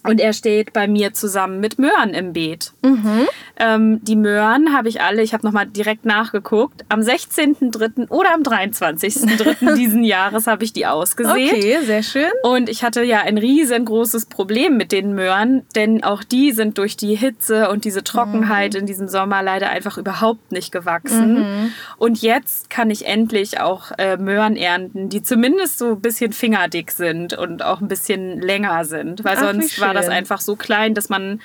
Und 0.05 0.21
er 0.21 0.33
steht 0.33 0.73
bei 0.73 0.89
mir 0.89 1.13
zusammen 1.13 1.61
mit 1.61 1.79
Möhren 1.79 2.11
im 2.11 2.33
Beet. 2.33 2.73
Mhm. 2.83 3.29
Ähm, 3.57 4.01
die 4.03 4.17
Möhren 4.17 4.73
habe 4.73 4.89
ich 4.89 5.01
alle, 5.01 5.23
ich 5.23 5.33
habe 5.33 5.47
nochmal 5.47 5.67
direkt 5.67 6.05
nachgeguckt, 6.05 6.85
am 6.89 7.01
16.03. 7.01 8.11
oder 8.11 8.35
am 8.35 8.43
23.03. 8.43 9.75
diesen 9.77 10.03
Jahres 10.03 10.47
habe 10.47 10.65
ich 10.65 10.73
die 10.73 10.87
ausgesät. 10.87 11.53
Okay, 11.53 11.79
sehr 11.85 12.03
schön. 12.03 12.31
Und 12.43 12.69
ich 12.69 12.83
hatte 12.83 13.05
ja 13.05 13.21
ein 13.21 13.39
riesengroßes 13.39 14.27
Problem 14.27 14.77
mit 14.77 14.91
den 14.91 15.15
Möhren, 15.15 15.63
denn 15.77 16.03
auch 16.03 16.25
die 16.25 16.53
sind 16.53 16.79
durch 16.79 16.97
die 16.97 17.15
Hitze 17.15 17.71
und 17.71 17.85
diese 17.85 18.03
Trockenheit 18.03 18.75
mhm. 18.75 18.81
in 18.81 18.87
diesem 18.87 19.09
Sommer 19.09 19.43
leider 19.43 19.71
einfach 19.71 19.99
überhaupt 19.99 20.51
nicht 20.51 20.73
gewachsen. 20.73 21.35
Mhm. 21.35 21.73
Und 21.99 22.23
jetzt 22.23 22.71
kann 22.71 22.91
ich 22.91 23.07
endlich 23.07 23.61
auch 23.61 23.93
äh, 23.99 24.17
Möhren 24.17 24.57
ernten, 24.57 25.09
die 25.09 25.23
zumindest 25.23 25.79
so 25.79 25.93
ein 25.93 26.01
bisschen 26.01 26.33
fingerdick 26.33 26.91
sind 26.91 27.35
und 27.39 27.65
auch 27.65 27.81
ein 27.81 27.89
bisschen 27.89 28.41
länger 28.41 28.85
sind, 28.85 29.25
weil 29.25 29.37
Ach, 29.37 29.53
sonst 29.53 29.81
war 29.81 29.92
war 29.95 30.01
das 30.01 30.11
einfach 30.11 30.41
so 30.41 30.57
klein, 30.57 30.95
dass 30.95 31.09
man 31.09 31.41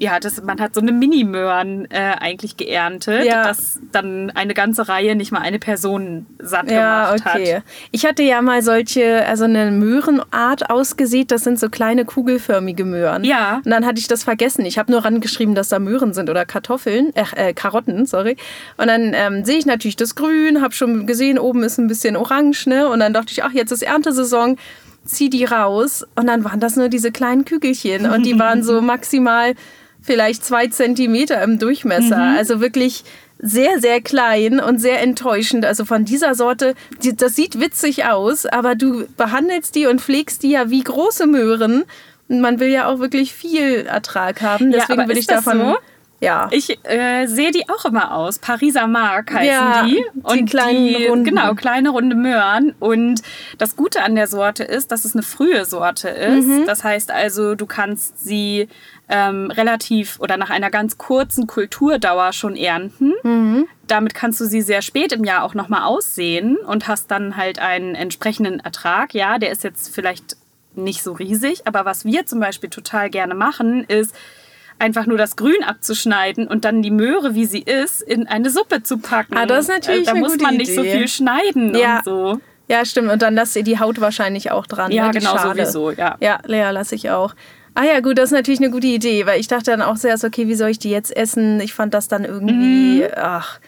ja, 0.00 0.18
das, 0.18 0.42
man 0.42 0.58
hat 0.62 0.74
so 0.74 0.80
eine 0.80 0.92
Mini-Möhren 0.92 1.86
äh, 1.90 2.14
eigentlich 2.18 2.56
geerntet, 2.56 3.26
ja. 3.26 3.44
dass 3.44 3.80
dann 3.92 4.30
eine 4.30 4.54
ganze 4.54 4.88
Reihe 4.88 5.14
nicht 5.14 5.30
mal 5.30 5.40
eine 5.42 5.58
Person 5.58 6.24
satt 6.38 6.70
ja, 6.70 7.12
gemacht 7.12 7.26
okay. 7.26 7.56
hat. 7.56 7.62
Ich 7.90 8.06
hatte 8.06 8.22
ja 8.22 8.40
mal 8.40 8.62
solche, 8.62 9.26
also 9.26 9.44
eine 9.44 9.70
Möhrenart 9.70 10.70
ausgesät, 10.70 11.30
das 11.30 11.44
sind 11.44 11.60
so 11.60 11.68
kleine 11.68 12.06
kugelförmige 12.06 12.86
Möhren. 12.86 13.24
Ja. 13.24 13.56
Und 13.62 13.70
dann 13.70 13.84
hatte 13.84 13.98
ich 13.98 14.08
das 14.08 14.24
vergessen. 14.24 14.64
Ich 14.64 14.78
habe 14.78 14.90
nur 14.90 15.04
rangeschrieben, 15.04 15.54
dass 15.54 15.68
da 15.68 15.78
Möhren 15.78 16.14
sind 16.14 16.30
oder 16.30 16.46
Kartoffeln, 16.46 17.14
äh, 17.14 17.50
äh 17.50 17.52
Karotten, 17.52 18.06
sorry. 18.06 18.38
Und 18.78 18.86
dann 18.86 19.12
ähm, 19.12 19.44
sehe 19.44 19.58
ich 19.58 19.66
natürlich 19.66 19.96
das 19.96 20.14
Grün, 20.14 20.62
habe 20.62 20.72
schon 20.72 21.06
gesehen, 21.06 21.38
oben 21.38 21.62
ist 21.62 21.76
ein 21.76 21.88
bisschen 21.88 22.16
orange, 22.16 22.66
ne? 22.66 22.88
Und 22.88 23.00
dann 23.00 23.12
dachte 23.12 23.32
ich, 23.32 23.44
ach, 23.44 23.52
jetzt 23.52 23.70
ist 23.70 23.82
Erntesaison 23.82 24.56
zieh 25.10 25.30
die 25.30 25.44
raus 25.44 26.04
und 26.16 26.26
dann 26.26 26.44
waren 26.44 26.60
das 26.60 26.76
nur 26.76 26.88
diese 26.88 27.12
kleinen 27.12 27.44
Kügelchen 27.44 28.10
und 28.10 28.24
die 28.24 28.38
waren 28.38 28.62
so 28.62 28.80
maximal 28.82 29.54
vielleicht 30.02 30.44
zwei 30.44 30.66
Zentimeter 30.68 31.42
im 31.42 31.58
Durchmesser. 31.58 32.16
Mhm. 32.16 32.36
Also 32.36 32.60
wirklich 32.60 33.04
sehr, 33.38 33.80
sehr 33.80 34.00
klein 34.00 34.60
und 34.60 34.80
sehr 34.80 35.00
enttäuschend. 35.00 35.64
Also 35.64 35.84
von 35.84 36.04
dieser 36.04 36.34
Sorte, 36.34 36.74
die, 37.02 37.16
das 37.16 37.36
sieht 37.36 37.58
witzig 37.58 38.04
aus, 38.04 38.46
aber 38.46 38.74
du 38.74 39.06
behandelst 39.16 39.74
die 39.74 39.86
und 39.86 40.00
pflegst 40.00 40.42
die 40.42 40.50
ja 40.50 40.70
wie 40.70 40.82
große 40.82 41.26
Möhren. 41.26 41.84
Man 42.28 42.60
will 42.60 42.68
ja 42.68 42.86
auch 42.86 42.98
wirklich 42.98 43.32
viel 43.34 43.86
Ertrag 43.86 44.42
haben. 44.42 44.70
Deswegen 44.70 45.00
ja, 45.00 45.08
will 45.08 45.18
ich 45.18 45.26
davon. 45.26 45.58
So? 45.58 45.76
Ja. 46.20 46.48
Ich 46.50 46.78
äh, 46.84 47.26
sehe 47.26 47.50
die 47.50 47.68
auch 47.68 47.84
immer 47.86 48.14
aus. 48.14 48.38
Pariser 48.38 48.86
Mark 48.86 49.32
heißen 49.32 49.46
ja, 49.46 49.84
die. 49.84 50.04
Und 50.22 50.36
die 50.36 50.44
kleinen 50.44 50.86
die, 50.86 51.06
runden. 51.06 51.24
Genau, 51.24 51.54
kleine 51.54 51.90
runde 51.90 52.14
Möhren. 52.14 52.74
Und 52.78 53.22
das 53.56 53.74
Gute 53.74 54.02
an 54.02 54.14
der 54.14 54.26
Sorte 54.26 54.62
ist, 54.62 54.92
dass 54.92 55.06
es 55.06 55.14
eine 55.14 55.22
frühe 55.22 55.64
Sorte 55.64 56.08
ist. 56.08 56.46
Mhm. 56.46 56.66
Das 56.66 56.84
heißt 56.84 57.10
also, 57.10 57.54
du 57.54 57.64
kannst 57.64 58.22
sie 58.22 58.68
ähm, 59.08 59.50
relativ 59.50 60.20
oder 60.20 60.36
nach 60.36 60.50
einer 60.50 60.70
ganz 60.70 60.98
kurzen 60.98 61.46
Kulturdauer 61.46 62.34
schon 62.34 62.54
ernten. 62.54 63.14
Mhm. 63.22 63.66
Damit 63.86 64.14
kannst 64.14 64.40
du 64.40 64.44
sie 64.44 64.60
sehr 64.60 64.82
spät 64.82 65.12
im 65.12 65.24
Jahr 65.24 65.42
auch 65.42 65.54
nochmal 65.54 65.82
aussehen 65.82 66.58
und 66.58 66.86
hast 66.86 67.10
dann 67.10 67.36
halt 67.36 67.58
einen 67.58 67.94
entsprechenden 67.94 68.60
Ertrag. 68.60 69.14
Ja, 69.14 69.38
der 69.38 69.50
ist 69.50 69.64
jetzt 69.64 69.92
vielleicht 69.94 70.36
nicht 70.74 71.02
so 71.02 71.12
riesig, 71.12 71.66
aber 71.66 71.84
was 71.84 72.04
wir 72.04 72.26
zum 72.26 72.40
Beispiel 72.40 72.70
total 72.70 73.10
gerne 73.10 73.34
machen, 73.34 73.84
ist, 73.84 74.14
einfach 74.80 75.06
nur 75.06 75.18
das 75.18 75.36
Grün 75.36 75.62
abzuschneiden 75.64 76.46
und 76.46 76.64
dann 76.64 76.82
die 76.82 76.90
Möhre, 76.90 77.34
wie 77.34 77.46
sie 77.46 77.60
ist, 77.60 78.02
in 78.02 78.26
eine 78.26 78.50
Suppe 78.50 78.82
zu 78.82 78.98
packen. 78.98 79.36
Ah, 79.36 79.46
das 79.46 79.66
ist 79.66 79.68
natürlich 79.68 80.06
Da 80.06 80.12
eine 80.12 80.20
muss 80.20 80.38
man 80.38 80.54
Idee. 80.54 80.58
nicht 80.58 80.74
so 80.74 80.82
viel 80.82 81.08
schneiden 81.08 81.74
ja. 81.74 81.98
und 81.98 82.04
so. 82.04 82.40
Ja, 82.68 82.84
stimmt. 82.84 83.10
Und 83.10 83.20
dann 83.22 83.34
lasst 83.34 83.56
ihr 83.56 83.64
die 83.64 83.80
Haut 83.80 84.00
wahrscheinlich 84.00 84.52
auch 84.52 84.66
dran. 84.66 84.92
Ja, 84.92 85.06
ne? 85.06 85.12
genau, 85.12 85.36
Schale. 85.36 85.66
sowieso, 85.66 85.90
ja. 85.90 86.16
Ja, 86.20 86.38
Lea 86.46 86.70
lasse 86.70 86.94
ich 86.94 87.10
auch. 87.10 87.34
Ah 87.74 87.84
ja, 87.84 88.00
gut, 88.00 88.18
das 88.18 88.26
ist 88.26 88.32
natürlich 88.32 88.60
eine 88.60 88.70
gute 88.70 88.86
Idee, 88.86 89.26
weil 89.26 89.40
ich 89.40 89.48
dachte 89.48 89.70
dann 89.70 89.82
auch 89.82 89.96
zuerst, 89.96 90.24
okay, 90.24 90.48
wie 90.48 90.54
soll 90.54 90.70
ich 90.70 90.78
die 90.78 90.90
jetzt 90.90 91.16
essen? 91.16 91.60
Ich 91.60 91.72
fand 91.72 91.94
das 91.94 92.08
dann 92.08 92.24
irgendwie, 92.24 93.02
mhm. 93.02 93.08
ach, 93.16 93.60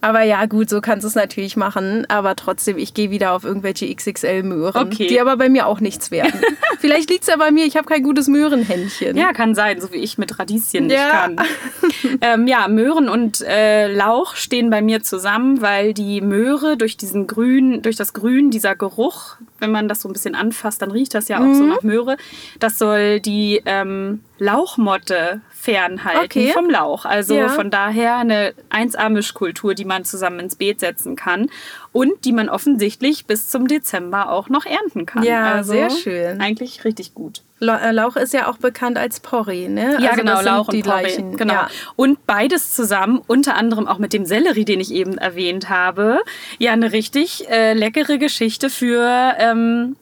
aber 0.00 0.22
ja, 0.22 0.46
gut, 0.46 0.70
so 0.70 0.80
kannst 0.80 1.04
du 1.04 1.08
es 1.08 1.14
natürlich 1.14 1.56
machen. 1.56 2.06
Aber 2.08 2.34
trotzdem, 2.36 2.78
ich 2.78 2.94
gehe 2.94 3.10
wieder 3.10 3.32
auf 3.32 3.44
irgendwelche 3.44 3.94
XXL-Möhren, 3.94 4.86
okay. 4.86 5.06
die 5.08 5.20
aber 5.20 5.36
bei 5.36 5.48
mir 5.48 5.66
auch 5.66 5.80
nichts 5.80 6.10
werden. 6.10 6.40
Vielleicht 6.78 7.10
liegt 7.10 7.22
es 7.22 7.28
ja 7.28 7.36
bei 7.36 7.50
mir, 7.50 7.66
ich 7.66 7.76
habe 7.76 7.86
kein 7.86 8.02
gutes 8.02 8.26
Möhrenhändchen. 8.26 9.16
Ja, 9.16 9.32
kann 9.32 9.54
sein, 9.54 9.80
so 9.80 9.92
wie 9.92 9.98
ich 9.98 10.16
mit 10.16 10.38
Radieschen 10.38 10.86
nicht 10.86 10.96
ja. 10.96 11.10
kann. 11.10 11.36
ähm, 12.22 12.46
ja, 12.46 12.68
Möhren 12.68 13.10
und 13.10 13.42
äh, 13.42 13.92
Lauch 13.92 14.36
stehen 14.36 14.70
bei 14.70 14.80
mir 14.80 15.02
zusammen, 15.02 15.60
weil 15.60 15.92
die 15.92 16.22
Möhre 16.22 16.78
durch 16.78 16.96
diesen 16.96 17.26
Grün, 17.26 17.82
durch 17.82 17.96
das 17.96 18.14
Grün, 18.14 18.50
dieser 18.50 18.74
Geruch, 18.76 19.36
wenn 19.58 19.70
man 19.70 19.88
das 19.88 20.00
so 20.00 20.08
ein 20.08 20.12
bisschen 20.14 20.34
anfasst, 20.34 20.80
dann 20.80 20.90
riecht 20.90 21.14
das 21.14 21.28
ja 21.28 21.38
auch 21.38 21.44
mhm. 21.44 21.54
so 21.54 21.64
nach 21.64 21.82
Möhre. 21.82 22.16
Das 22.58 22.78
soll 22.78 23.20
die 23.20 23.60
ähm, 23.66 24.20
Lauchmotte 24.38 25.42
fernhalten 25.60 26.24
okay. 26.24 26.52
vom 26.52 26.70
Lauch. 26.70 27.04
Also 27.04 27.34
ja. 27.34 27.48
von 27.48 27.70
daher 27.70 28.16
eine 28.16 28.54
1A-Mischkultur, 28.70 29.74
die 29.74 29.84
man 29.84 30.06
zusammen 30.06 30.40
ins 30.40 30.56
Beet 30.56 30.80
setzen 30.80 31.16
kann 31.16 31.50
und 31.92 32.24
die 32.24 32.32
man 32.32 32.48
offensichtlich 32.48 33.26
bis 33.26 33.50
zum 33.50 33.68
Dezember 33.68 34.32
auch 34.32 34.48
noch 34.48 34.64
ernten 34.64 35.04
kann. 35.04 35.22
Ja, 35.22 35.52
also 35.52 35.72
sehr 35.72 35.90
schön. 35.90 36.40
Eigentlich 36.40 36.84
richtig 36.84 37.12
gut. 37.12 37.42
Äh, 37.60 37.92
Lauch 37.92 38.16
ist 38.16 38.32
ja 38.32 38.48
auch 38.48 38.56
bekannt 38.56 38.96
als 38.96 39.20
Porree, 39.20 39.68
ne? 39.68 39.98
Ja, 40.00 40.10
also 40.10 40.22
genau, 40.22 40.40
Lauch 40.40 40.68
und 40.68 40.82
Porree. 40.82 41.02
Gleichen. 41.02 41.36
Genau. 41.36 41.52
Ja. 41.52 41.68
Und 41.94 42.24
beides 42.26 42.72
zusammen, 42.74 43.20
unter 43.26 43.54
anderem 43.54 43.86
auch 43.86 43.98
mit 43.98 44.14
dem 44.14 44.24
Sellerie, 44.24 44.64
den 44.64 44.80
ich 44.80 44.92
eben 44.94 45.18
erwähnt 45.18 45.68
habe, 45.68 46.20
ja, 46.58 46.72
eine 46.72 46.92
richtig 46.92 47.50
äh, 47.50 47.74
leckere 47.74 48.16
Geschichte 48.16 48.70
für 48.70 49.34
ähm, 49.38 49.96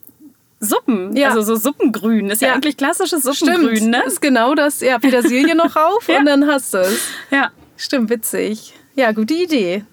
Suppen, 0.61 1.17
ja. 1.17 1.29
also 1.29 1.43
so 1.43 1.57
Suppengrün. 1.57 2.31
Ist 2.31 2.43
ja, 2.43 2.49
ja 2.49 2.55
eigentlich 2.55 2.77
klassisches 2.77 3.23
Suppengrün, 3.23 3.77
Stimmt. 3.77 3.91
ne? 3.91 4.03
Ist 4.05 4.21
genau 4.21 4.55
das. 4.55 4.81
Ja, 4.81 4.99
Petersilie 4.99 5.55
noch 5.55 5.77
rauf 5.77 6.05
ja. 6.09 6.19
und 6.19 6.27
dann 6.27 6.47
hast 6.47 6.75
du 6.75 6.79
es. 6.79 7.09
Ja. 7.31 7.51
Stimmt, 7.77 8.11
witzig. 8.11 8.75
Ja, 8.97 9.13
gute 9.13 9.35
Idee. 9.35 9.85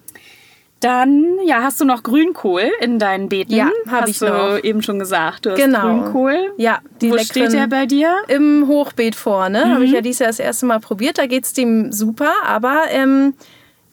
Dann, 0.80 1.38
ja, 1.46 1.62
hast 1.62 1.80
du 1.80 1.84
noch 1.84 2.02
Grünkohl 2.02 2.70
in 2.80 2.98
deinen 2.98 3.28
Beeten? 3.28 3.54
Ja, 3.54 3.70
habe 3.88 4.10
ich 4.10 4.18
du 4.18 4.26
noch. 4.26 4.62
eben 4.62 4.82
schon 4.82 4.98
gesagt. 4.98 5.46
Du 5.46 5.50
hast 5.50 5.56
genau. 5.56 6.02
Grünkohl. 6.02 6.52
Ja, 6.58 6.80
die 7.00 7.10
Wo 7.12 7.18
steht 7.18 7.52
der 7.52 7.66
bei 7.66 7.86
dir? 7.86 8.14
Im 8.28 8.66
Hochbeet 8.66 9.14
vorne. 9.14 9.64
Mhm. 9.64 9.70
Habe 9.72 9.84
ich 9.84 9.92
ja 9.92 10.00
dieses 10.02 10.18
Jahr 10.18 10.28
das 10.28 10.38
erste 10.38 10.66
Mal 10.66 10.80
probiert. 10.80 11.16
Da 11.16 11.26
geht 11.26 11.44
es 11.44 11.54
dem 11.54 11.92
super, 11.92 12.30
aber 12.44 12.82
ähm, 12.90 13.34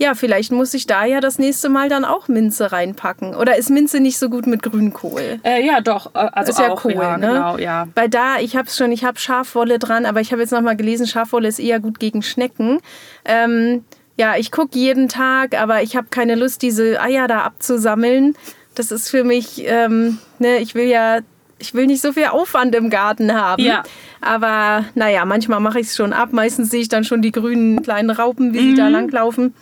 ja, 0.04 0.16
vielleicht 0.16 0.52
muss 0.52 0.74
ich 0.74 0.86
da 0.86 1.06
ja 1.06 1.22
das 1.22 1.40
nächste 1.40 1.70
Mal 1.70 1.88
dann 1.88 2.04
auch 2.04 2.28
Minze 2.28 2.74
reinpacken. 2.74 3.36
Oder 3.36 3.58
ist 3.58 3.70
Minze 3.70 4.02
nicht 4.02 4.18
so 4.18 4.30
gut 4.30 4.46
mit 4.48 4.62
Grünkohl? 4.62 5.40
Äh, 5.44 5.66
ja, 5.66 5.80
doch. 5.80 6.14
Äh, 6.14 6.28
also 6.34 6.52
ist 6.52 6.60
ja 6.60 6.72
auch, 6.72 6.82
Kohl, 6.82 6.94
ja, 6.94 7.18
ne? 7.18 7.28
Genau, 7.28 7.58
ja. 7.58 7.88
Weil 7.96 8.10
da, 8.10 8.38
ich 8.40 8.58
habe 8.58 8.68
es 8.68 8.76
schon, 8.76 8.92
ich 8.92 9.06
habe 9.06 9.18
Schafwolle 9.18 9.80
dran, 9.80 10.06
aber 10.06 10.20
ich 10.20 10.34
habe 10.34 10.42
jetzt 10.42 10.52
noch 10.52 10.62
mal 10.62 10.76
gelesen, 10.76 11.08
Schafwolle 11.08 11.48
ist 11.48 11.60
eher 11.60 11.80
gut 11.80 12.00
gegen 12.00 12.22
Schnecken. 12.22 12.80
Ähm, 13.24 13.86
ja, 14.18 14.36
ich 14.36 14.52
gucke 14.52 14.78
jeden 14.78 15.08
Tag, 15.08 15.58
aber 15.58 15.82
ich 15.84 15.96
habe 15.96 16.08
keine 16.10 16.36
Lust, 16.36 16.62
diese 16.62 17.02
Eier 17.02 17.30
da 17.30 17.42
abzusammeln. 17.44 18.36
Das 18.76 18.92
ist 18.92 19.10
für 19.10 19.24
mich, 19.24 19.64
ähm, 19.66 20.20
ne, 20.38 20.58
ich 20.58 20.76
will 20.76 20.88
ja 20.88 21.20
ich 21.60 21.74
will 21.74 21.88
nicht 21.88 22.02
so 22.02 22.12
viel 22.12 22.26
Aufwand 22.26 22.76
im 22.76 22.90
Garten 22.90 23.34
haben. 23.34 23.64
Ja. 23.64 23.84
Aber 24.20 24.84
naja, 24.96 25.24
manchmal 25.24 25.62
mache 25.62 25.80
ich 25.80 25.88
es 25.88 25.96
schon 25.96 26.12
ab. 26.12 26.34
Meistens 26.34 26.70
sehe 26.70 26.82
ich 26.82 26.90
dann 26.90 27.06
schon 27.06 27.22
die 27.22 27.32
grünen 27.32 27.82
kleinen 27.82 28.10
Raupen, 28.10 28.54
wie 28.54 28.60
mhm. 28.60 28.70
sie 28.72 28.76
da 28.76 28.90
langlaufen. 28.90 29.54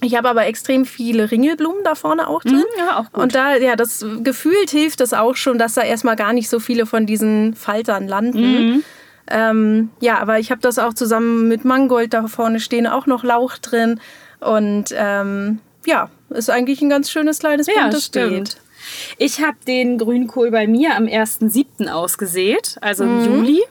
Ich 0.00 0.14
habe 0.14 0.28
aber 0.28 0.46
extrem 0.46 0.84
viele 0.84 1.30
Ringelblumen 1.30 1.82
da 1.82 1.94
vorne 1.94 2.28
auch 2.28 2.42
drin. 2.42 2.64
Mm, 2.76 2.78
ja, 2.78 2.98
auch 2.98 3.12
gut. 3.12 3.22
Und 3.22 3.34
da, 3.34 3.56
ja, 3.56 3.74
das 3.74 4.04
gefühlt 4.22 4.70
hilft 4.70 5.00
es 5.00 5.12
auch 5.12 5.34
schon, 5.34 5.58
dass 5.58 5.74
da 5.74 5.82
erstmal 5.82 6.16
gar 6.16 6.32
nicht 6.32 6.48
so 6.48 6.60
viele 6.60 6.86
von 6.86 7.06
diesen 7.06 7.54
Faltern 7.54 8.06
landen. 8.06 8.76
Mm. 8.76 8.84
Ähm, 9.30 9.90
ja, 10.00 10.18
aber 10.18 10.38
ich 10.38 10.50
habe 10.50 10.60
das 10.60 10.78
auch 10.78 10.94
zusammen 10.94 11.48
mit 11.48 11.64
Mangold 11.64 12.14
da 12.14 12.28
vorne 12.28 12.60
stehen, 12.60 12.86
auch 12.86 13.06
noch 13.06 13.24
Lauch 13.24 13.58
drin. 13.58 14.00
Und 14.40 14.94
ähm, 14.94 15.58
ja, 15.84 16.10
ist 16.30 16.50
eigentlich 16.50 16.80
ein 16.80 16.90
ganz 16.90 17.10
schönes 17.10 17.40
kleines 17.40 17.66
ja, 17.66 17.82
buntes 17.82 18.06
stimmt. 18.06 18.58
Ich 19.18 19.40
habe 19.40 19.56
den 19.66 19.98
Grünkohl 19.98 20.50
bei 20.50 20.66
mir 20.66 20.94
am 20.96 21.04
1.7. 21.04 21.88
ausgesät, 21.88 22.76
also 22.80 23.04
im 23.04 23.22
mm. 23.22 23.24
Juli. 23.24 23.62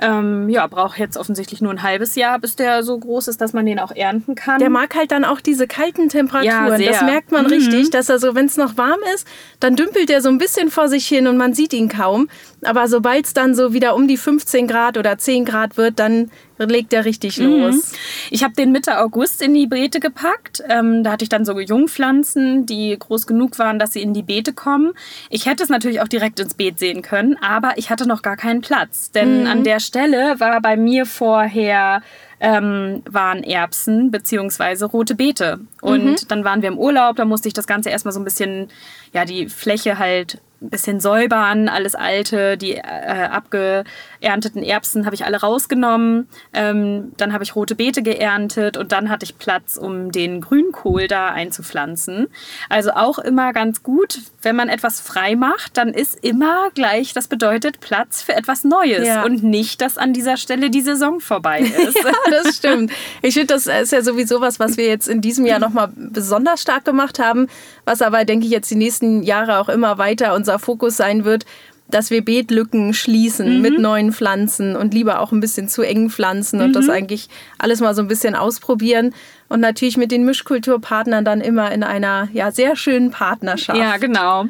Ähm, 0.00 0.48
ja, 0.48 0.66
braucht 0.66 0.98
jetzt 0.98 1.16
offensichtlich 1.16 1.60
nur 1.60 1.70
ein 1.70 1.84
halbes 1.84 2.16
Jahr, 2.16 2.40
bis 2.40 2.56
der 2.56 2.82
so 2.82 2.98
groß 2.98 3.28
ist, 3.28 3.40
dass 3.40 3.52
man 3.52 3.64
den 3.64 3.78
auch 3.78 3.92
ernten 3.92 4.34
kann. 4.34 4.58
Der 4.58 4.68
mag 4.68 4.92
halt 4.96 5.12
dann 5.12 5.24
auch 5.24 5.40
diese 5.40 5.68
kalten 5.68 6.08
Temperaturen. 6.08 6.80
Ja, 6.80 6.90
das 6.90 7.02
merkt 7.02 7.30
man 7.30 7.44
mhm. 7.44 7.52
richtig, 7.52 7.90
dass 7.90 8.08
er 8.08 8.18
so, 8.18 8.34
wenn 8.34 8.46
es 8.46 8.56
noch 8.56 8.76
warm 8.76 8.98
ist, 9.14 9.26
dann 9.60 9.76
dümpelt 9.76 10.10
er 10.10 10.20
so 10.20 10.28
ein 10.30 10.38
bisschen 10.38 10.70
vor 10.70 10.88
sich 10.88 11.06
hin 11.06 11.28
und 11.28 11.36
man 11.36 11.54
sieht 11.54 11.72
ihn 11.72 11.88
kaum. 11.88 12.28
Aber 12.64 12.88
sobald 12.88 13.26
es 13.26 13.34
dann 13.34 13.54
so 13.54 13.72
wieder 13.72 13.94
um 13.94 14.08
die 14.08 14.16
15 14.16 14.66
Grad 14.66 14.98
oder 14.98 15.16
10 15.16 15.44
Grad 15.44 15.76
wird, 15.76 16.00
dann 16.00 16.30
legt 16.58 16.92
er 16.92 17.04
richtig 17.04 17.38
mhm. 17.38 17.60
los. 17.60 17.92
Ich 18.30 18.44
habe 18.44 18.54
den 18.54 18.72
Mitte 18.72 18.98
August 18.98 19.42
in 19.42 19.54
die 19.54 19.66
Beete 19.66 20.00
gepackt. 20.00 20.62
Ähm, 20.68 21.02
da 21.02 21.12
hatte 21.12 21.24
ich 21.24 21.28
dann 21.28 21.44
so 21.44 21.58
Jungpflanzen, 21.58 22.66
die 22.66 22.96
groß 22.98 23.26
genug 23.26 23.58
waren, 23.58 23.78
dass 23.78 23.92
sie 23.92 24.02
in 24.02 24.14
die 24.14 24.22
Beete 24.22 24.52
kommen. 24.52 24.92
Ich 25.30 25.46
hätte 25.46 25.62
es 25.62 25.68
natürlich 25.68 26.00
auch 26.00 26.08
direkt 26.08 26.40
ins 26.40 26.54
Beet 26.54 26.78
sehen 26.78 27.02
können, 27.02 27.36
aber 27.40 27.72
ich 27.76 27.90
hatte 27.90 28.06
noch 28.06 28.22
gar 28.22 28.36
keinen 28.36 28.60
Platz. 28.60 29.10
Denn 29.10 29.42
mhm. 29.42 29.46
an 29.46 29.64
der 29.64 29.80
Stelle 29.80 30.38
war 30.38 30.60
bei 30.60 30.76
mir 30.76 31.06
vorher 31.06 32.02
ähm, 32.40 33.02
waren 33.08 33.42
Erbsen 33.42 34.10
bzw. 34.10 34.84
rote 34.84 35.14
Beete. 35.14 35.60
Und 35.80 36.04
mhm. 36.04 36.28
dann 36.28 36.44
waren 36.44 36.62
wir 36.62 36.68
im 36.68 36.78
Urlaub, 36.78 37.16
da 37.16 37.24
musste 37.24 37.48
ich 37.48 37.54
das 37.54 37.66
Ganze 37.66 37.90
erstmal 37.90 38.12
so 38.12 38.20
ein 38.20 38.24
bisschen, 38.24 38.68
ja, 39.12 39.24
die 39.24 39.48
Fläche 39.48 39.98
halt 39.98 40.40
ein 40.60 40.70
bisschen 40.70 41.00
säubern, 41.00 41.68
alles 41.68 41.94
Alte, 41.94 42.56
die 42.56 42.76
äh, 42.76 42.82
abgeerntet 42.82 43.92
geernteten 44.24 44.62
Erbsen 44.62 45.04
habe 45.04 45.14
ich 45.14 45.26
alle 45.26 45.38
rausgenommen. 45.40 46.28
Ähm, 46.54 47.12
dann 47.18 47.34
habe 47.34 47.44
ich 47.44 47.54
rote 47.54 47.74
Beete 47.74 48.02
geerntet 48.02 48.78
und 48.78 48.90
dann 48.90 49.10
hatte 49.10 49.24
ich 49.24 49.36
Platz, 49.36 49.76
um 49.76 50.10
den 50.12 50.40
Grünkohl 50.40 51.08
da 51.08 51.28
einzupflanzen. 51.28 52.28
Also 52.70 52.92
auch 52.92 53.18
immer 53.18 53.52
ganz 53.52 53.82
gut, 53.82 54.20
wenn 54.40 54.56
man 54.56 54.70
etwas 54.70 55.00
frei 55.00 55.36
macht, 55.36 55.76
dann 55.76 55.90
ist 55.90 56.24
immer 56.24 56.70
gleich, 56.74 57.12
das 57.12 57.28
bedeutet 57.28 57.80
Platz 57.80 58.22
für 58.22 58.34
etwas 58.34 58.64
Neues 58.64 59.06
Ja. 59.06 59.24
und 59.24 59.42
nicht, 59.42 59.82
dass 59.82 59.98
an 59.98 60.14
dieser 60.14 60.38
Stelle 60.38 60.70
die 60.70 60.80
Saison 60.80 61.20
vorbei 61.20 61.60
ist. 61.88 61.96
Ja, 62.02 62.12
das 62.30 62.56
stimmt. 62.56 62.92
Ich 63.20 63.34
finde, 63.34 63.52
das 63.54 63.66
ist 63.66 63.92
ja 63.92 64.00
sowieso 64.02 64.40
was, 64.40 64.58
was 64.58 64.78
wir 64.78 64.86
jetzt 64.86 65.06
in 65.08 65.20
diesem 65.20 65.44
Jahr 65.44 65.58
nochmal 65.58 65.90
besonders 65.94 66.62
stark 66.62 66.86
gemacht 66.86 67.18
haben, 67.18 67.48
was 67.84 68.00
aber, 68.00 68.24
denke 68.24 68.46
ich, 68.46 68.52
jetzt 68.52 68.70
die 68.70 68.74
nächsten 68.76 69.22
Jahre 69.22 69.58
auch 69.58 69.68
immer 69.68 69.98
weiter 69.98 70.34
unser 70.34 70.58
Fokus 70.58 70.96
sein 70.96 71.26
wird, 71.26 71.44
dass 71.94 72.10
wir 72.10 72.24
Beetlücken 72.24 72.92
schließen 72.92 73.62
mit 73.62 73.78
neuen 73.78 74.12
Pflanzen 74.12 74.74
und 74.74 74.92
lieber 74.92 75.20
auch 75.20 75.30
ein 75.30 75.38
bisschen 75.38 75.68
zu 75.68 75.82
engen 75.82 76.10
Pflanzen 76.10 76.60
und 76.60 76.72
das 76.72 76.88
eigentlich 76.88 77.28
alles 77.56 77.80
mal 77.80 77.94
so 77.94 78.02
ein 78.02 78.08
bisschen 78.08 78.34
ausprobieren 78.34 79.14
und 79.48 79.60
natürlich 79.60 79.96
mit 79.96 80.10
den 80.10 80.24
Mischkulturpartnern 80.24 81.24
dann 81.24 81.40
immer 81.40 81.70
in 81.70 81.84
einer 81.84 82.28
ja, 82.32 82.50
sehr 82.50 82.74
schönen 82.74 83.12
Partnerschaft. 83.12 83.78
Ja, 83.78 83.96
genau. 83.98 84.46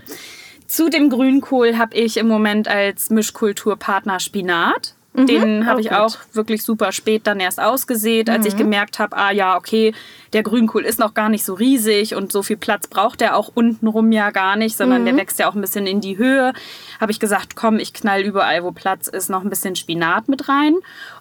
Zu 0.67 0.89
dem 0.89 1.11
Grünkohl 1.11 1.77
habe 1.77 1.95
ich 1.95 2.17
im 2.17 2.29
Moment 2.29 2.67
als 2.67 3.11
Mischkulturpartner 3.11 4.21
Spinat. 4.21 4.95
Den 5.17 5.63
auch 5.63 5.67
habe 5.67 5.81
ich 5.81 5.91
gut. 5.91 5.99
auch 5.99 6.17
wirklich 6.33 6.65
super 6.65 6.91
spät 6.91 7.27
dann 7.29 7.39
erst 7.39 7.61
ausgesät, 7.61 8.29
als 8.29 8.47
ich 8.47 8.57
gemerkt 8.57 8.99
habe, 8.99 9.17
ah 9.17 9.31
ja, 9.31 9.57
okay, 9.57 9.95
der 10.33 10.43
Grünkohl 10.43 10.85
ist 10.85 10.99
noch 10.99 11.15
gar 11.15 11.29
nicht 11.29 11.45
so 11.45 11.55
riesig 11.55 12.17
und 12.17 12.33
so 12.33 12.43
viel 12.43 12.57
Platz 12.57 12.89
braucht 12.89 13.23
er 13.23 13.37
auch 13.37 13.53
untenrum 13.55 14.11
ja 14.11 14.31
gar 14.31 14.57
nicht, 14.57 14.77
sondern 14.77 15.05
der 15.05 15.17
wächst 15.17 15.39
ja 15.39 15.49
auch 15.49 15.55
ein 15.55 15.61
bisschen 15.61 15.87
in 15.87 16.01
die 16.01 16.19
Höhe. 16.19 16.53
Habe 17.01 17.13
ich 17.13 17.21
gesagt, 17.21 17.55
komm, 17.55 17.79
ich 17.79 17.93
knall 17.93 18.23
überall, 18.23 18.65
wo 18.65 18.73
Platz 18.73 19.07
ist, 19.07 19.31
noch 19.31 19.45
ein 19.45 19.51
bisschen 19.51 19.77
Spinat 19.77 20.29
mit 20.29 20.49
rein. 20.49 20.75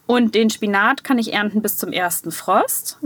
Und 0.07 0.33
den 0.33 0.49
Spinat 0.49 1.03
kann 1.03 1.19
ich 1.19 1.31
ernten 1.31 1.61
bis 1.61 1.77
zum 1.77 1.91
ersten 1.91 2.31
Frost. 2.31 2.97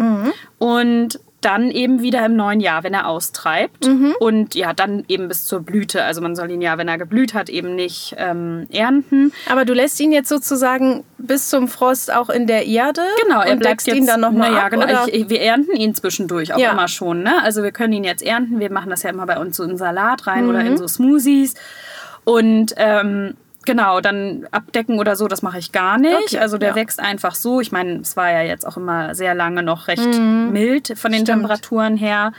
Und 0.58 1.20
dann 1.42 1.70
eben 1.70 2.02
wieder 2.02 2.26
im 2.26 2.36
neuen 2.36 2.60
Jahr, 2.60 2.84
wenn 2.84 2.96
er 2.96 3.08
austreibt. 3.08 3.88
Und 4.20 4.56
ja, 4.56 4.74
dann 4.74 5.06
eben 5.08 5.28
bis 5.28 5.46
zur 5.46 5.60
Blüte. 5.62 6.04
Also 6.04 6.20
man 6.22 6.36
soll 6.36 6.50
ihn 6.50 6.62
ja, 6.62 6.78
wenn 6.80 6.88
er 6.88 6.98
geblüht 6.98 7.34
hat, 7.36 7.50
eben 7.50 7.76
nicht 7.76 8.16
ähm, 8.18 8.68
ernten. 8.72 9.32
Aber 9.50 9.64
du 9.64 9.74
lässt 9.74 10.00
ihn 10.00 10.12
jetzt 10.12 10.30
sozusagen 10.30 11.04
bis 11.20 11.50
zum 11.50 11.68
Frost 11.68 12.12
auch 12.12 12.30
in 12.32 12.48
der 12.48 12.66
Erde 12.66 13.02
Genau, 13.24 13.42
er 13.42 13.52
und 13.54 13.60
bleibt 13.60 13.84
jetzt, 13.86 13.96
ihn 13.96 14.08
dann 14.08 14.22
nochmal 14.22 14.50
naja, 14.52 14.64
ab? 14.66 14.72
genau. 14.72 14.84
oder? 14.86 15.06
Ich, 15.14 15.30
wir 15.30 15.42
ernten 15.42 15.76
ihn 15.76 15.94
zwischendurch 15.94 16.54
auch 16.54 16.58
Ja. 16.60 16.72
immer 16.72 16.88
schon. 16.88 17.22
Ne? 17.22 17.42
Also 17.44 17.62
wir 17.62 17.72
können 17.72 17.94
ihn 17.94 18.04
jetzt 18.04 18.24
ernten. 18.24 18.60
Wir 18.60 18.72
machen 18.72 18.90
das 18.90 19.04
ja 19.04 19.12
immer 19.12 19.28
bei 19.28 19.38
uns 19.40 19.58
so 19.58 19.64
in 19.64 19.78
Salat 19.78 20.26
rein 20.26 20.48
oder 20.48 20.62
Mhm. 20.62 20.68
in 20.68 20.78
so 20.78 20.88
Smoothies. 20.88 21.54
Und 22.24 22.74
ähm, 22.78 23.36
genau, 23.68 24.02
dann 24.02 24.48
abdecken 24.50 24.98
oder 24.98 25.16
so, 25.16 25.28
das 25.28 25.44
mache 25.44 25.60
ich 25.60 25.72
gar 25.72 26.00
nicht. 26.00 26.16
Okay, 26.34 26.40
also 26.40 26.58
der 26.58 26.70
ja. 26.70 26.76
wächst 26.76 27.00
einfach 27.00 27.36
so. 27.36 27.62
Ich 27.62 27.72
meine, 27.72 28.00
es 28.00 28.18
war 28.18 28.32
ja 28.32 28.42
jetzt 28.42 28.66
auch 28.66 28.78
immer 28.78 29.14
sehr 29.14 29.36
lange 29.36 29.62
noch 29.62 29.88
recht 29.88 30.08
mild 30.08 30.98
von 30.98 31.12
den 31.12 31.22
Mhm. 31.22 31.26
Stimmt. 31.26 31.28
Temperaturen 31.28 31.98
her. 31.98 32.34